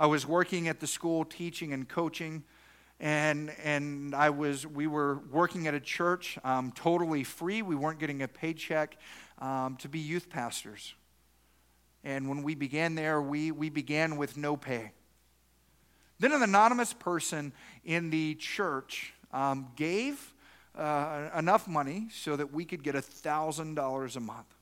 I 0.00 0.06
was 0.06 0.26
working 0.26 0.66
at 0.66 0.80
the 0.80 0.88
school 0.88 1.24
teaching 1.24 1.72
and 1.72 1.88
coaching, 1.88 2.42
and, 2.98 3.54
and 3.62 4.16
I 4.16 4.30
was, 4.30 4.66
we 4.66 4.88
were 4.88 5.20
working 5.30 5.68
at 5.68 5.74
a 5.74 5.80
church 5.80 6.38
um, 6.42 6.72
totally 6.72 7.22
free. 7.22 7.62
We 7.62 7.76
weren't 7.76 8.00
getting 8.00 8.20
a 8.22 8.28
paycheck 8.28 8.96
um, 9.38 9.76
to 9.76 9.88
be 9.88 10.00
youth 10.00 10.28
pastors. 10.28 10.94
And 12.02 12.28
when 12.28 12.42
we 12.42 12.56
began 12.56 12.96
there, 12.96 13.22
we, 13.22 13.52
we 13.52 13.70
began 13.70 14.16
with 14.16 14.36
no 14.36 14.56
pay. 14.56 14.90
Then 16.18 16.32
an 16.32 16.42
anonymous 16.42 16.94
person 16.94 17.52
in 17.84 18.10
the 18.10 18.34
church 18.34 19.14
um, 19.32 19.68
gave 19.76 20.34
uh, 20.76 21.30
enough 21.36 21.66
money 21.66 22.08
so 22.12 22.36
that 22.36 22.52
we 22.52 22.64
could 22.64 22.82
get 22.82 22.94
$1,000 22.94 24.16
a 24.16 24.20
month. 24.20 24.54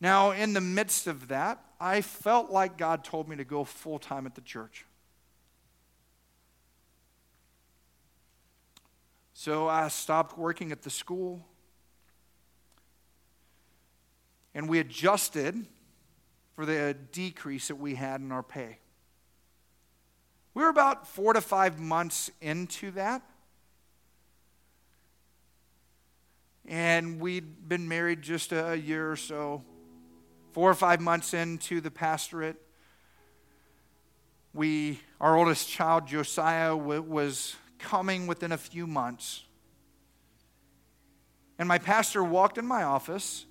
Now, 0.00 0.30
in 0.30 0.54
the 0.54 0.60
midst 0.60 1.06
of 1.06 1.28
that, 1.28 1.62
I 1.78 2.00
felt 2.00 2.50
like 2.50 2.78
God 2.78 3.04
told 3.04 3.28
me 3.28 3.36
to 3.36 3.44
go 3.44 3.64
full 3.64 3.98
time 3.98 4.26
at 4.26 4.34
the 4.34 4.40
church. 4.40 4.86
So 9.34 9.68
I 9.68 9.88
stopped 9.88 10.36
working 10.36 10.72
at 10.72 10.82
the 10.82 10.90
school 10.90 11.46
and 14.54 14.68
we 14.68 14.78
adjusted 14.78 15.66
for 16.54 16.66
the 16.66 16.94
decrease 17.12 17.68
that 17.68 17.76
we 17.76 17.94
had 17.94 18.20
in 18.20 18.32
our 18.32 18.42
pay. 18.42 18.78
We 20.52 20.62
were 20.62 20.68
about 20.68 21.06
four 21.06 21.32
to 21.32 21.40
five 21.40 21.78
months 21.78 22.30
into 22.40 22.90
that. 22.92 23.22
And 26.70 27.20
we'd 27.20 27.68
been 27.68 27.88
married 27.88 28.22
just 28.22 28.52
a 28.52 28.76
year 28.76 29.10
or 29.10 29.16
so. 29.16 29.64
Four 30.52 30.70
or 30.70 30.74
five 30.74 31.00
months 31.00 31.34
into 31.34 31.80
the 31.80 31.90
pastorate, 31.90 32.56
we, 34.54 35.00
our 35.20 35.36
oldest 35.36 35.68
child, 35.68 36.06
Josiah, 36.06 36.76
was 36.76 37.56
coming 37.80 38.28
within 38.28 38.52
a 38.52 38.56
few 38.56 38.86
months. 38.86 39.42
And 41.58 41.66
my 41.66 41.78
pastor 41.78 42.22
walked 42.22 42.56
in 42.56 42.66
my 42.66 42.84
office 42.84 43.46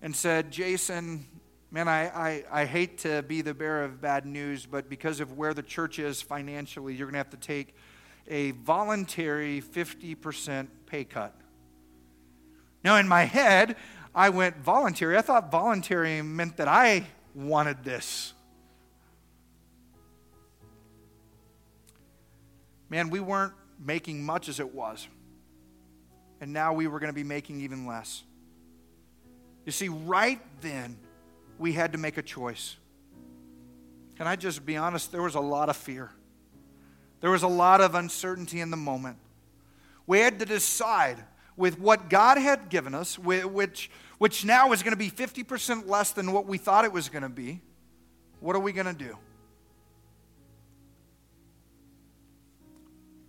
and 0.00 0.14
said, 0.14 0.52
Jason, 0.52 1.26
Man, 1.72 1.88
I, 1.88 2.04
I, 2.06 2.44
I 2.52 2.64
hate 2.66 2.98
to 2.98 3.22
be 3.22 3.42
the 3.42 3.52
bearer 3.52 3.82
of 3.82 4.00
bad 4.00 4.26
news, 4.26 4.64
but 4.64 4.88
because 4.88 5.18
of 5.18 5.36
where 5.36 5.54
the 5.54 5.62
church 5.62 5.98
is 5.98 6.22
financially, 6.22 6.94
you're 6.94 7.08
going 7.08 7.14
to 7.14 7.18
have 7.18 7.30
to 7.30 7.36
take 7.36 7.74
a 8.28 8.52
voluntary 8.52 9.60
50% 9.60 10.68
pay 10.86 11.02
cut. 11.02 11.34
Now, 12.84 12.96
in 12.96 13.08
my 13.08 13.24
head, 13.24 13.76
I 14.14 14.28
went 14.28 14.58
voluntary. 14.58 15.16
I 15.16 15.22
thought 15.22 15.50
voluntary 15.50 16.20
meant 16.20 16.58
that 16.58 16.68
I 16.68 17.06
wanted 17.34 17.82
this. 17.82 18.34
Man, 22.90 23.08
we 23.08 23.20
weren't 23.20 23.54
making 23.80 24.24
much 24.24 24.48
as 24.48 24.60
it 24.60 24.74
was. 24.74 25.08
And 26.40 26.52
now 26.52 26.74
we 26.74 26.86
were 26.86 27.00
going 27.00 27.08
to 27.08 27.14
be 27.14 27.24
making 27.24 27.62
even 27.62 27.86
less. 27.86 28.22
You 29.64 29.72
see, 29.72 29.88
right 29.88 30.40
then, 30.60 30.98
we 31.58 31.72
had 31.72 31.92
to 31.92 31.98
make 31.98 32.18
a 32.18 32.22
choice. 32.22 32.76
Can 34.16 34.26
I 34.26 34.36
just 34.36 34.66
be 34.66 34.76
honest? 34.76 35.10
There 35.10 35.22
was 35.22 35.34
a 35.34 35.40
lot 35.40 35.70
of 35.70 35.76
fear. 35.76 36.10
There 37.20 37.30
was 37.30 37.42
a 37.42 37.48
lot 37.48 37.80
of 37.80 37.94
uncertainty 37.94 38.60
in 38.60 38.70
the 38.70 38.76
moment. 38.76 39.16
We 40.06 40.20
had 40.20 40.38
to 40.40 40.44
decide 40.44 41.16
with 41.56 41.78
what 41.78 42.10
God 42.10 42.38
had 42.38 42.68
given 42.68 42.94
us, 42.94 43.18
which, 43.18 43.90
which 44.18 44.44
now 44.44 44.72
is 44.72 44.82
going 44.82 44.92
to 44.92 44.98
be 44.98 45.10
50% 45.10 45.88
less 45.88 46.10
than 46.10 46.32
what 46.32 46.46
we 46.46 46.58
thought 46.58 46.84
it 46.84 46.92
was 46.92 47.08
going 47.08 47.22
to 47.22 47.28
be. 47.28 47.60
What 48.40 48.56
are 48.56 48.60
we 48.60 48.72
going 48.72 48.86
to 48.86 48.92
do? 48.92 49.16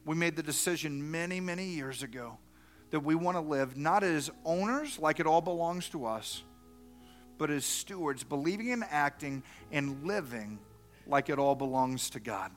We 0.06 0.16
made 0.16 0.36
the 0.36 0.44
decision 0.44 1.12
many, 1.12 1.40
many 1.40 1.66
years 1.66 2.04
ago 2.04 2.38
that 2.92 3.00
we 3.00 3.16
want 3.16 3.38
to 3.38 3.42
live 3.42 3.76
not 3.76 4.04
as 4.04 4.30
owners, 4.44 5.00
like 5.00 5.20
it 5.20 5.26
all 5.26 5.42
belongs 5.42 5.90
to 5.90 6.06
us, 6.06 6.44
but 7.38 7.50
as 7.50 7.66
stewards, 7.66 8.24
believing 8.24 8.72
and 8.72 8.84
acting 8.90 9.44
and 9.72 10.06
living 10.06 10.60
like 11.08 11.30
it 11.30 11.40
all 11.40 11.56
belongs 11.56 12.10
to 12.12 12.20
God. 12.20 12.52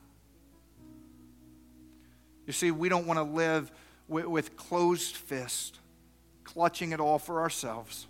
You 2.46 2.52
see, 2.52 2.70
we 2.70 2.88
don't 2.88 3.06
want 3.06 3.18
to 3.18 3.24
live 3.24 3.70
with, 4.08 4.26
with 4.26 4.56
closed 4.56 5.16
fist, 5.16 5.78
clutching 6.44 6.92
it 6.92 7.00
all 7.00 7.18
for 7.18 7.40
ourselves. 7.40 8.06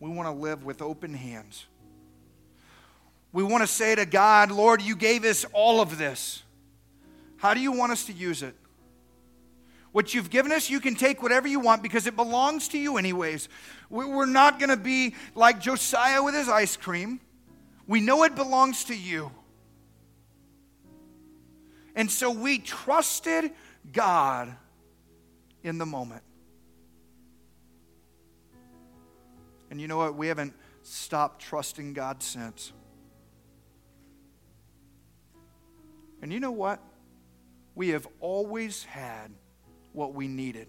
We 0.00 0.10
want 0.10 0.28
to 0.28 0.32
live 0.32 0.64
with 0.64 0.82
open 0.82 1.14
hands. 1.14 1.66
We 3.32 3.42
want 3.42 3.62
to 3.62 3.66
say 3.66 3.94
to 3.94 4.06
God, 4.06 4.50
Lord, 4.50 4.82
you 4.82 4.96
gave 4.96 5.24
us 5.24 5.44
all 5.52 5.80
of 5.80 5.98
this. 5.98 6.42
How 7.36 7.54
do 7.54 7.60
you 7.60 7.72
want 7.72 7.92
us 7.92 8.06
to 8.06 8.12
use 8.12 8.42
it? 8.42 8.54
What 9.92 10.14
you've 10.14 10.30
given 10.30 10.52
us, 10.52 10.70
you 10.70 10.80
can 10.80 10.94
take 10.94 11.22
whatever 11.22 11.48
you 11.48 11.60
want 11.60 11.82
because 11.82 12.06
it 12.06 12.14
belongs 12.14 12.68
to 12.68 12.78
you, 12.78 12.96
anyways. 12.96 13.48
We're 13.88 14.26
not 14.26 14.58
going 14.58 14.68
to 14.70 14.76
be 14.76 15.14
like 15.34 15.60
Josiah 15.60 16.22
with 16.22 16.34
his 16.34 16.48
ice 16.48 16.76
cream. 16.76 17.20
We 17.86 18.00
know 18.00 18.22
it 18.22 18.36
belongs 18.36 18.84
to 18.84 18.96
you. 18.96 19.32
And 21.96 22.08
so 22.08 22.30
we 22.30 22.58
trusted 22.58 23.50
God 23.92 24.54
in 25.62 25.78
the 25.78 25.86
moment. 25.86 26.22
And 29.70 29.80
you 29.80 29.88
know 29.88 29.98
what? 29.98 30.16
We 30.16 30.26
haven't 30.28 30.54
stopped 30.82 31.42
trusting 31.42 31.92
God 31.92 32.22
since. 32.22 32.72
And 36.22 36.32
you 36.32 36.40
know 36.40 36.50
what? 36.50 36.80
we 37.80 37.88
have 37.88 38.06
always 38.20 38.84
had 38.84 39.30
what 39.92 40.14
we 40.14 40.28
needed. 40.28 40.68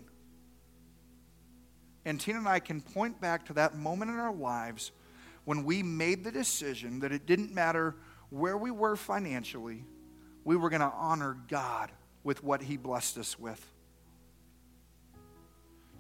And 2.06 2.20
Tina 2.20 2.40
and 2.40 2.48
I 2.48 2.60
can 2.60 2.80
point 2.82 3.20
back 3.20 3.46
to 3.48 3.54
that 3.54 3.76
moment 3.76 4.12
in 4.12 4.18
our 4.18 4.34
lives 4.34 4.92
when 5.44 5.66
we 5.66 5.84
made 5.84 6.24
the 6.24 6.32
decision 6.32 7.00
that 7.02 7.12
it 7.12 7.26
didn't 7.26 7.54
matter 7.54 7.96
where 8.30 8.58
we 8.58 8.72
were 8.72 8.96
financially, 8.96 9.84
we 10.46 10.56
were 10.56 10.70
going 10.70 10.82
to 10.82 10.94
honor 10.96 11.38
God 11.50 11.92
with 12.24 12.44
what 12.44 12.62
He 12.62 12.78
blessed 12.78 13.18
us 13.18 13.38
with. 13.38 13.66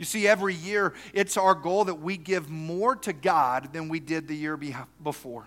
You 0.01 0.05
see, 0.05 0.27
every 0.27 0.55
year 0.55 0.95
it's 1.13 1.37
our 1.37 1.53
goal 1.53 1.85
that 1.85 2.01
we 2.01 2.17
give 2.17 2.49
more 2.49 2.95
to 2.95 3.13
God 3.13 3.71
than 3.71 3.87
we 3.87 3.99
did 3.99 4.27
the 4.27 4.35
year 4.35 4.59
before. 5.03 5.45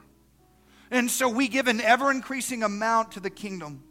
And 0.93 1.11
so 1.11 1.29
we 1.29 1.49
give 1.49 1.67
an 1.67 1.81
ever 1.81 2.13
increasing 2.13 2.63
amount 2.63 3.11
to 3.13 3.21
the 3.21 3.31
kingdom. 3.31 3.83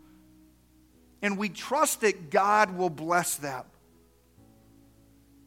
And 1.22 1.38
we 1.38 1.50
trust 1.50 2.00
that 2.00 2.30
God 2.30 2.78
will 2.78 2.90
bless 2.90 3.36
that. 3.40 3.66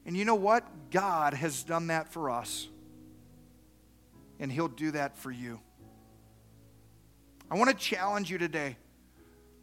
And 0.04 0.14
you 0.14 0.26
know 0.26 0.34
what? 0.34 0.90
God 0.90 1.32
has 1.32 1.62
done 1.62 1.86
that 1.86 2.12
for 2.12 2.28
us. 2.28 2.68
And 4.38 4.52
He'll 4.52 4.68
do 4.68 4.90
that 4.90 5.16
for 5.16 5.30
you. 5.30 5.60
I 7.50 7.56
want 7.56 7.70
to 7.70 7.76
challenge 7.76 8.30
you 8.30 8.36
today 8.36 8.76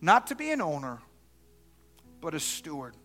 not 0.02 0.26
to 0.28 0.36
be 0.36 0.50
an 0.50 0.62
owner, 0.62 0.98
but 2.22 2.34
a 2.34 2.40
steward. 2.40 2.96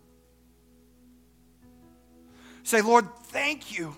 Say, 2.69 2.83
Lord, 2.83 3.09
thank 3.29 3.79
you. 3.79 3.97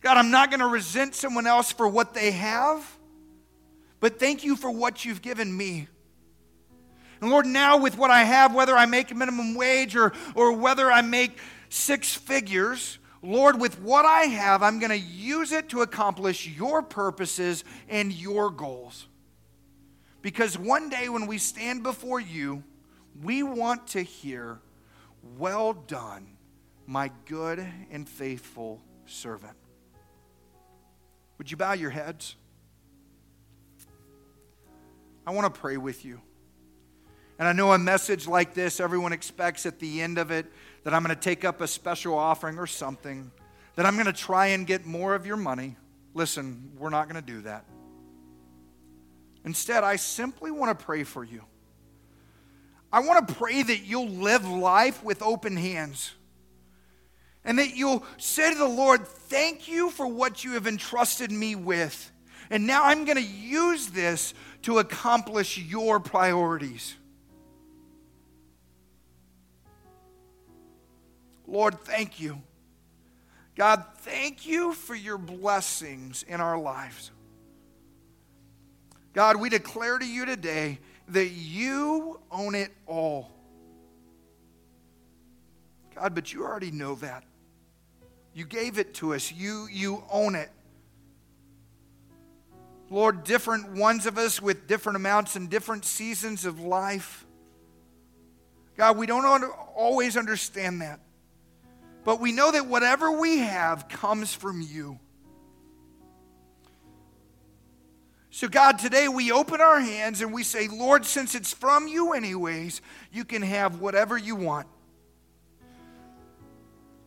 God, 0.00 0.16
I'm 0.16 0.32
not 0.32 0.50
going 0.50 0.58
to 0.58 0.66
resent 0.66 1.14
someone 1.14 1.46
else 1.46 1.70
for 1.70 1.86
what 1.86 2.12
they 2.12 2.32
have, 2.32 2.98
but 4.00 4.18
thank 4.18 4.42
you 4.42 4.56
for 4.56 4.68
what 4.68 5.04
you've 5.04 5.22
given 5.22 5.56
me. 5.56 5.86
And 7.20 7.30
Lord, 7.30 7.46
now 7.46 7.76
with 7.76 7.96
what 7.96 8.10
I 8.10 8.24
have, 8.24 8.52
whether 8.52 8.76
I 8.76 8.86
make 8.86 9.14
minimum 9.14 9.54
wage 9.54 9.94
or, 9.94 10.12
or 10.34 10.54
whether 10.54 10.90
I 10.90 11.02
make 11.02 11.38
six 11.68 12.16
figures, 12.16 12.98
Lord, 13.22 13.60
with 13.60 13.80
what 13.80 14.04
I 14.04 14.22
have, 14.22 14.64
I'm 14.64 14.80
going 14.80 14.90
to 14.90 14.98
use 14.98 15.52
it 15.52 15.68
to 15.68 15.82
accomplish 15.82 16.48
your 16.48 16.82
purposes 16.82 17.62
and 17.88 18.12
your 18.12 18.50
goals. 18.50 19.06
Because 20.20 20.58
one 20.58 20.88
day 20.88 21.08
when 21.08 21.28
we 21.28 21.38
stand 21.38 21.84
before 21.84 22.18
you, 22.18 22.64
we 23.22 23.44
want 23.44 23.86
to 23.88 24.02
hear, 24.02 24.58
Well 25.38 25.74
done, 25.74 26.31
my 26.92 27.10
good 27.24 27.66
and 27.90 28.06
faithful 28.06 28.78
servant. 29.06 29.56
Would 31.38 31.50
you 31.50 31.56
bow 31.56 31.72
your 31.72 31.88
heads? 31.88 32.36
I 35.26 35.30
want 35.30 35.52
to 35.52 35.58
pray 35.58 35.78
with 35.78 36.04
you. 36.04 36.20
And 37.38 37.48
I 37.48 37.54
know 37.54 37.72
a 37.72 37.78
message 37.78 38.28
like 38.28 38.52
this, 38.52 38.78
everyone 38.78 39.14
expects 39.14 39.64
at 39.64 39.78
the 39.78 40.02
end 40.02 40.18
of 40.18 40.30
it 40.30 40.44
that 40.84 40.92
I'm 40.92 41.02
going 41.02 41.16
to 41.16 41.20
take 41.20 41.46
up 41.46 41.62
a 41.62 41.66
special 41.66 42.14
offering 42.14 42.58
or 42.58 42.66
something, 42.66 43.30
that 43.76 43.86
I'm 43.86 43.94
going 43.94 44.04
to 44.04 44.12
try 44.12 44.48
and 44.48 44.66
get 44.66 44.84
more 44.84 45.14
of 45.14 45.26
your 45.26 45.38
money. 45.38 45.76
Listen, 46.12 46.72
we're 46.76 46.90
not 46.90 47.08
going 47.08 47.20
to 47.24 47.26
do 47.26 47.40
that. 47.42 47.64
Instead, 49.46 49.82
I 49.82 49.96
simply 49.96 50.50
want 50.50 50.78
to 50.78 50.84
pray 50.84 51.04
for 51.04 51.24
you. 51.24 51.42
I 52.92 53.00
want 53.00 53.26
to 53.26 53.34
pray 53.34 53.62
that 53.62 53.78
you'll 53.78 54.10
live 54.10 54.46
life 54.46 55.02
with 55.02 55.22
open 55.22 55.56
hands. 55.56 56.12
And 57.44 57.58
that 57.58 57.76
you'll 57.76 58.04
say 58.18 58.52
to 58.52 58.58
the 58.58 58.68
Lord, 58.68 59.06
Thank 59.06 59.66
you 59.66 59.90
for 59.90 60.06
what 60.06 60.44
you 60.44 60.52
have 60.52 60.66
entrusted 60.66 61.32
me 61.32 61.54
with. 61.54 62.10
And 62.50 62.66
now 62.66 62.84
I'm 62.84 63.04
going 63.06 63.16
to 63.16 63.22
use 63.22 63.88
this 63.88 64.34
to 64.62 64.78
accomplish 64.78 65.56
your 65.56 66.00
priorities. 66.00 66.94
Lord, 71.46 71.80
thank 71.80 72.20
you. 72.20 72.40
God, 73.56 73.84
thank 73.98 74.46
you 74.46 74.72
for 74.72 74.94
your 74.94 75.18
blessings 75.18 76.24
in 76.28 76.40
our 76.40 76.58
lives. 76.58 77.10
God, 79.12 79.36
we 79.36 79.50
declare 79.50 79.98
to 79.98 80.06
you 80.06 80.24
today 80.24 80.78
that 81.08 81.28
you 81.28 82.20
own 82.30 82.54
it 82.54 82.72
all. 82.86 83.30
God, 85.94 86.14
but 86.14 86.32
you 86.32 86.44
already 86.44 86.70
know 86.70 86.94
that. 86.96 87.24
You 88.34 88.44
gave 88.44 88.78
it 88.78 88.94
to 88.94 89.14
us. 89.14 89.32
You, 89.32 89.68
you 89.70 90.04
own 90.10 90.34
it. 90.34 90.50
Lord, 92.90 93.24
different 93.24 93.70
ones 93.70 94.06
of 94.06 94.18
us 94.18 94.40
with 94.40 94.66
different 94.66 94.96
amounts 94.96 95.36
and 95.36 95.48
different 95.48 95.84
seasons 95.84 96.44
of 96.44 96.60
life. 96.60 97.24
God, 98.76 98.96
we 98.98 99.06
don't 99.06 99.44
always 99.74 100.16
understand 100.16 100.82
that. 100.82 101.00
But 102.04 102.20
we 102.20 102.32
know 102.32 102.52
that 102.52 102.66
whatever 102.66 103.10
we 103.12 103.38
have 103.38 103.88
comes 103.88 104.34
from 104.34 104.60
you. 104.60 104.98
So, 108.30 108.48
God, 108.48 108.78
today 108.78 109.08
we 109.08 109.30
open 109.30 109.60
our 109.60 109.78
hands 109.78 110.22
and 110.22 110.32
we 110.32 110.42
say, 110.42 110.66
Lord, 110.66 111.04
since 111.04 111.34
it's 111.34 111.52
from 111.52 111.86
you 111.86 112.12
anyways, 112.12 112.80
you 113.12 113.24
can 113.24 113.42
have 113.42 113.80
whatever 113.80 114.16
you 114.16 114.36
want. 114.36 114.66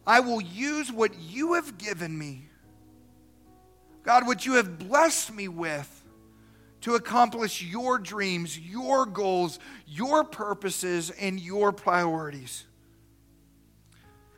I 0.07 0.19
will 0.19 0.41
use 0.41 0.91
what 0.91 1.17
you 1.19 1.53
have 1.53 1.77
given 1.77 2.17
me. 2.17 2.49
God, 4.03 4.27
what 4.27 4.45
you 4.45 4.53
have 4.53 4.77
blessed 4.77 5.33
me 5.33 5.47
with 5.47 6.03
to 6.81 6.93
accomplish 6.93 7.63
your 7.63 7.97
dreams, 7.97 8.59
your 8.59 9.07
goals, 9.07 9.57
your 9.87 10.23
purposes, 10.23 11.09
and 11.09 11.39
your 11.39 11.71
priorities. 11.71 12.65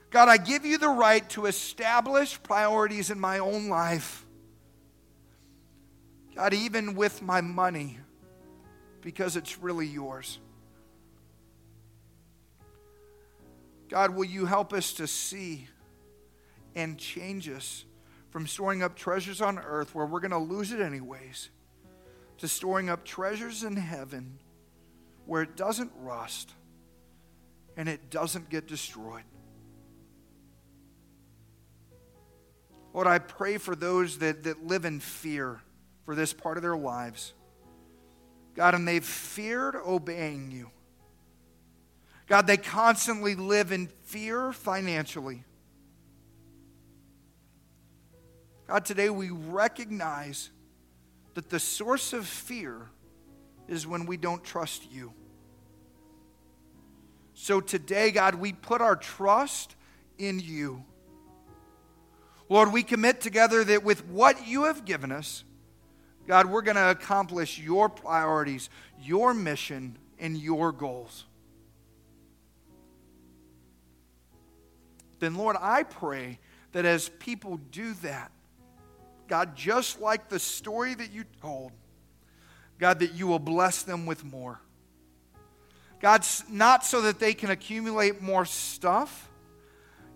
God, 0.09 0.30
I 0.30 0.38
give 0.38 0.65
you 0.65 0.78
the 0.78 0.88
right 0.88 1.28
to 1.32 1.47
establish 1.47 2.41
priorities 2.41 3.11
in 3.11 3.20
my 3.20 3.39
own 3.39 3.68
life. 3.68 4.26
God, 6.34 6.53
even 6.53 6.95
with 6.95 7.22
my 7.22 7.41
money, 7.41 7.97
because 9.01 9.36
it's 9.36 9.57
really 9.57 9.88
yours. 9.88 10.39
God, 13.89 14.15
will 14.15 14.25
you 14.25 14.45
help 14.45 14.73
us 14.73 14.93
to 14.93 15.07
see 15.07 15.67
and 16.75 16.97
change 16.97 17.49
us 17.49 17.85
from 18.29 18.45
storing 18.45 18.83
up 18.83 18.95
treasures 18.95 19.41
on 19.41 19.57
earth 19.57 19.95
where 19.95 20.05
we're 20.05 20.19
going 20.19 20.31
to 20.31 20.38
lose 20.38 20.71
it 20.71 20.79
anyways 20.79 21.49
to 22.38 22.47
storing 22.47 22.89
up 22.89 23.03
treasures 23.03 23.63
in 23.63 23.75
heaven 23.75 24.39
where 25.25 25.41
it 25.41 25.55
doesn't 25.55 25.91
rust 25.99 26.51
and 27.75 27.88
it 27.89 28.09
doesn't 28.09 28.49
get 28.49 28.67
destroyed. 28.67 29.23
Lord, 32.93 33.07
I 33.07 33.19
pray 33.19 33.57
for 33.57 33.75
those 33.75 34.19
that, 34.19 34.43
that 34.43 34.65
live 34.65 34.85
in 34.85 34.99
fear 34.99 35.61
for 36.05 36.15
this 36.15 36.33
part 36.33 36.57
of 36.57 36.63
their 36.63 36.77
lives. 36.77 37.33
God, 38.55 38.73
and 38.73 38.88
they've 38.88 39.05
feared 39.05 39.75
obeying 39.75 40.49
you. 40.49 40.71
God, 42.28 42.45
they 42.45 42.57
constantly 42.57 43.36
live 43.36 43.71
in 43.71 43.88
fear 44.03 44.51
financially. 44.51 45.43
God, 48.67 48.84
today 48.84 49.09
we 49.09 49.30
recognize 49.30 50.49
that 51.36 51.49
the 51.49 51.59
source 51.59 52.11
of 52.11 52.28
fear 52.28 52.89
is 53.69 53.88
when 53.88 54.05
we 54.05 54.17
don't 54.17 54.43
trust 54.43 54.91
you. 54.91 55.13
So 57.34 57.61
today, 57.61 58.11
God, 58.11 58.36
we 58.36 58.51
put 58.51 58.82
our 58.82 58.95
trust 58.95 59.75
in 60.17 60.39
you. 60.39 60.84
Lord, 62.49 62.73
we 62.73 62.84
commit 62.84 63.21
together 63.21 63.63
that 63.63 63.84
with 63.84 64.05
what 64.07 64.47
you 64.47 64.63
have 64.63 64.84
given 64.84 65.11
us, 65.11 65.43
God, 66.28 66.47
we're 66.47 66.61
going 66.61 66.75
to 66.75 66.89
accomplish 66.89 67.57
your 67.59 67.88
priorities, 67.88 68.69
your 69.01 69.34
mission, 69.34 69.97
and 70.19 70.38
your 70.38 70.73
goals. 70.73 71.25
Then, 75.20 75.36
Lord, 75.36 75.55
I 75.59 75.84
pray 75.84 76.39
that 76.72 76.86
as 76.86 77.09
people 77.09 77.57
do 77.72 77.93
that, 77.95 78.32
God, 79.28 79.55
just 79.55 79.99
like 79.99 80.30
the 80.30 80.39
story 80.39 80.93
that 80.93 81.11
you 81.11 81.26
told, 81.41 81.72
God, 82.80 82.99
that 82.99 83.13
you 83.13 83.28
will 83.28 83.39
bless 83.39 83.84
them 83.84 84.05
with 84.05 84.24
more. 84.24 84.59
God, 85.99 86.26
not 86.49 86.86
so 86.86 87.01
that 87.01 87.20
they 87.20 87.34
can 87.34 87.49
accumulate 87.49 88.22
more 88.22 88.45
stuff, 88.45 89.30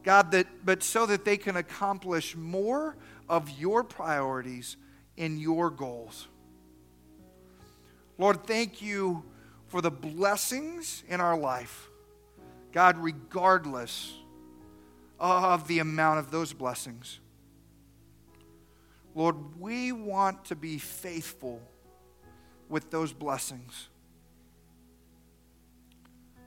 God, 0.03 0.31
that, 0.31 0.47
but 0.63 0.83
so 0.83 1.05
that 1.07 1.25
they 1.25 1.37
can 1.37 1.57
accomplish 1.57 2.35
more 2.35 2.95
of 3.27 3.49
your 3.59 3.83
priorities 3.83 4.77
and 5.17 5.39
your 5.39 5.69
goals. 5.69 6.27
Lord, 8.17 8.45
thank 8.45 8.81
you 8.81 9.23
for 9.67 9.81
the 9.81 9.91
blessings 9.91 11.03
in 11.07 11.19
our 11.19 11.37
life. 11.37 11.89
God, 12.71 12.97
regardless 12.97 14.13
of 15.21 15.67
the 15.67 15.77
amount 15.79 16.17
of 16.17 16.31
those 16.31 16.51
blessings. 16.51 17.19
Lord, 19.13 19.59
we 19.59 19.91
want 19.91 20.45
to 20.45 20.55
be 20.55 20.79
faithful 20.79 21.61
with 22.69 22.89
those 22.89 23.13
blessings. 23.13 23.89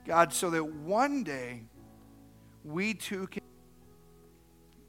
God, 0.04 0.32
so 0.32 0.50
that 0.50 0.64
one 0.64 1.22
day 1.22 1.62
we 2.64 2.94
too 2.94 3.28
can. 3.28 3.42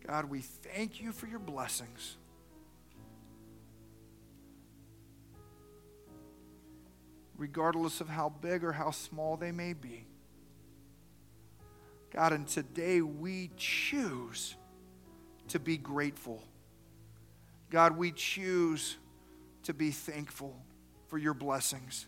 God, 0.08 0.30
we 0.30 0.42
thank 0.42 1.02
you 1.02 1.12
for 1.12 1.28
your 1.28 1.40
blessings. 1.40 2.18
Regardless 7.38 8.02
of 8.02 8.10
how 8.10 8.30
big 8.30 8.64
or 8.64 8.72
how 8.72 8.92
small 8.92 9.38
they 9.38 9.52
may 9.52 9.74
be. 9.74 10.06
God, 12.16 12.32
and 12.32 12.48
today 12.48 13.02
we 13.02 13.52
choose 13.58 14.56
to 15.50 15.60
be 15.60 15.76
grateful. 15.76 16.42
God, 17.70 17.98
we 17.98 18.14
choose 18.14 18.96
to 19.64 19.74
be 19.74 19.92
thankful 19.92 20.56
for 21.10 21.18
your 21.18 21.34
blessings. 21.34 22.08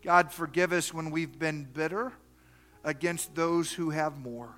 God, 0.00 0.32
forgive 0.32 0.72
us 0.72 0.94
when 0.94 1.10
we've 1.10 1.38
been 1.38 1.64
bitter 1.64 2.10
against 2.84 3.34
those 3.34 3.70
who 3.70 3.90
have 3.90 4.16
more. 4.16 4.56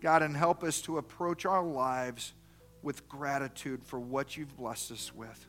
God, 0.00 0.22
and 0.22 0.36
help 0.36 0.62
us 0.62 0.80
to 0.82 0.98
approach 0.98 1.44
our 1.44 1.64
lives 1.64 2.34
with 2.82 3.08
gratitude 3.08 3.82
for 3.82 3.98
what 3.98 4.36
you've 4.36 4.56
blessed 4.56 4.92
us 4.92 5.12
with. 5.12 5.48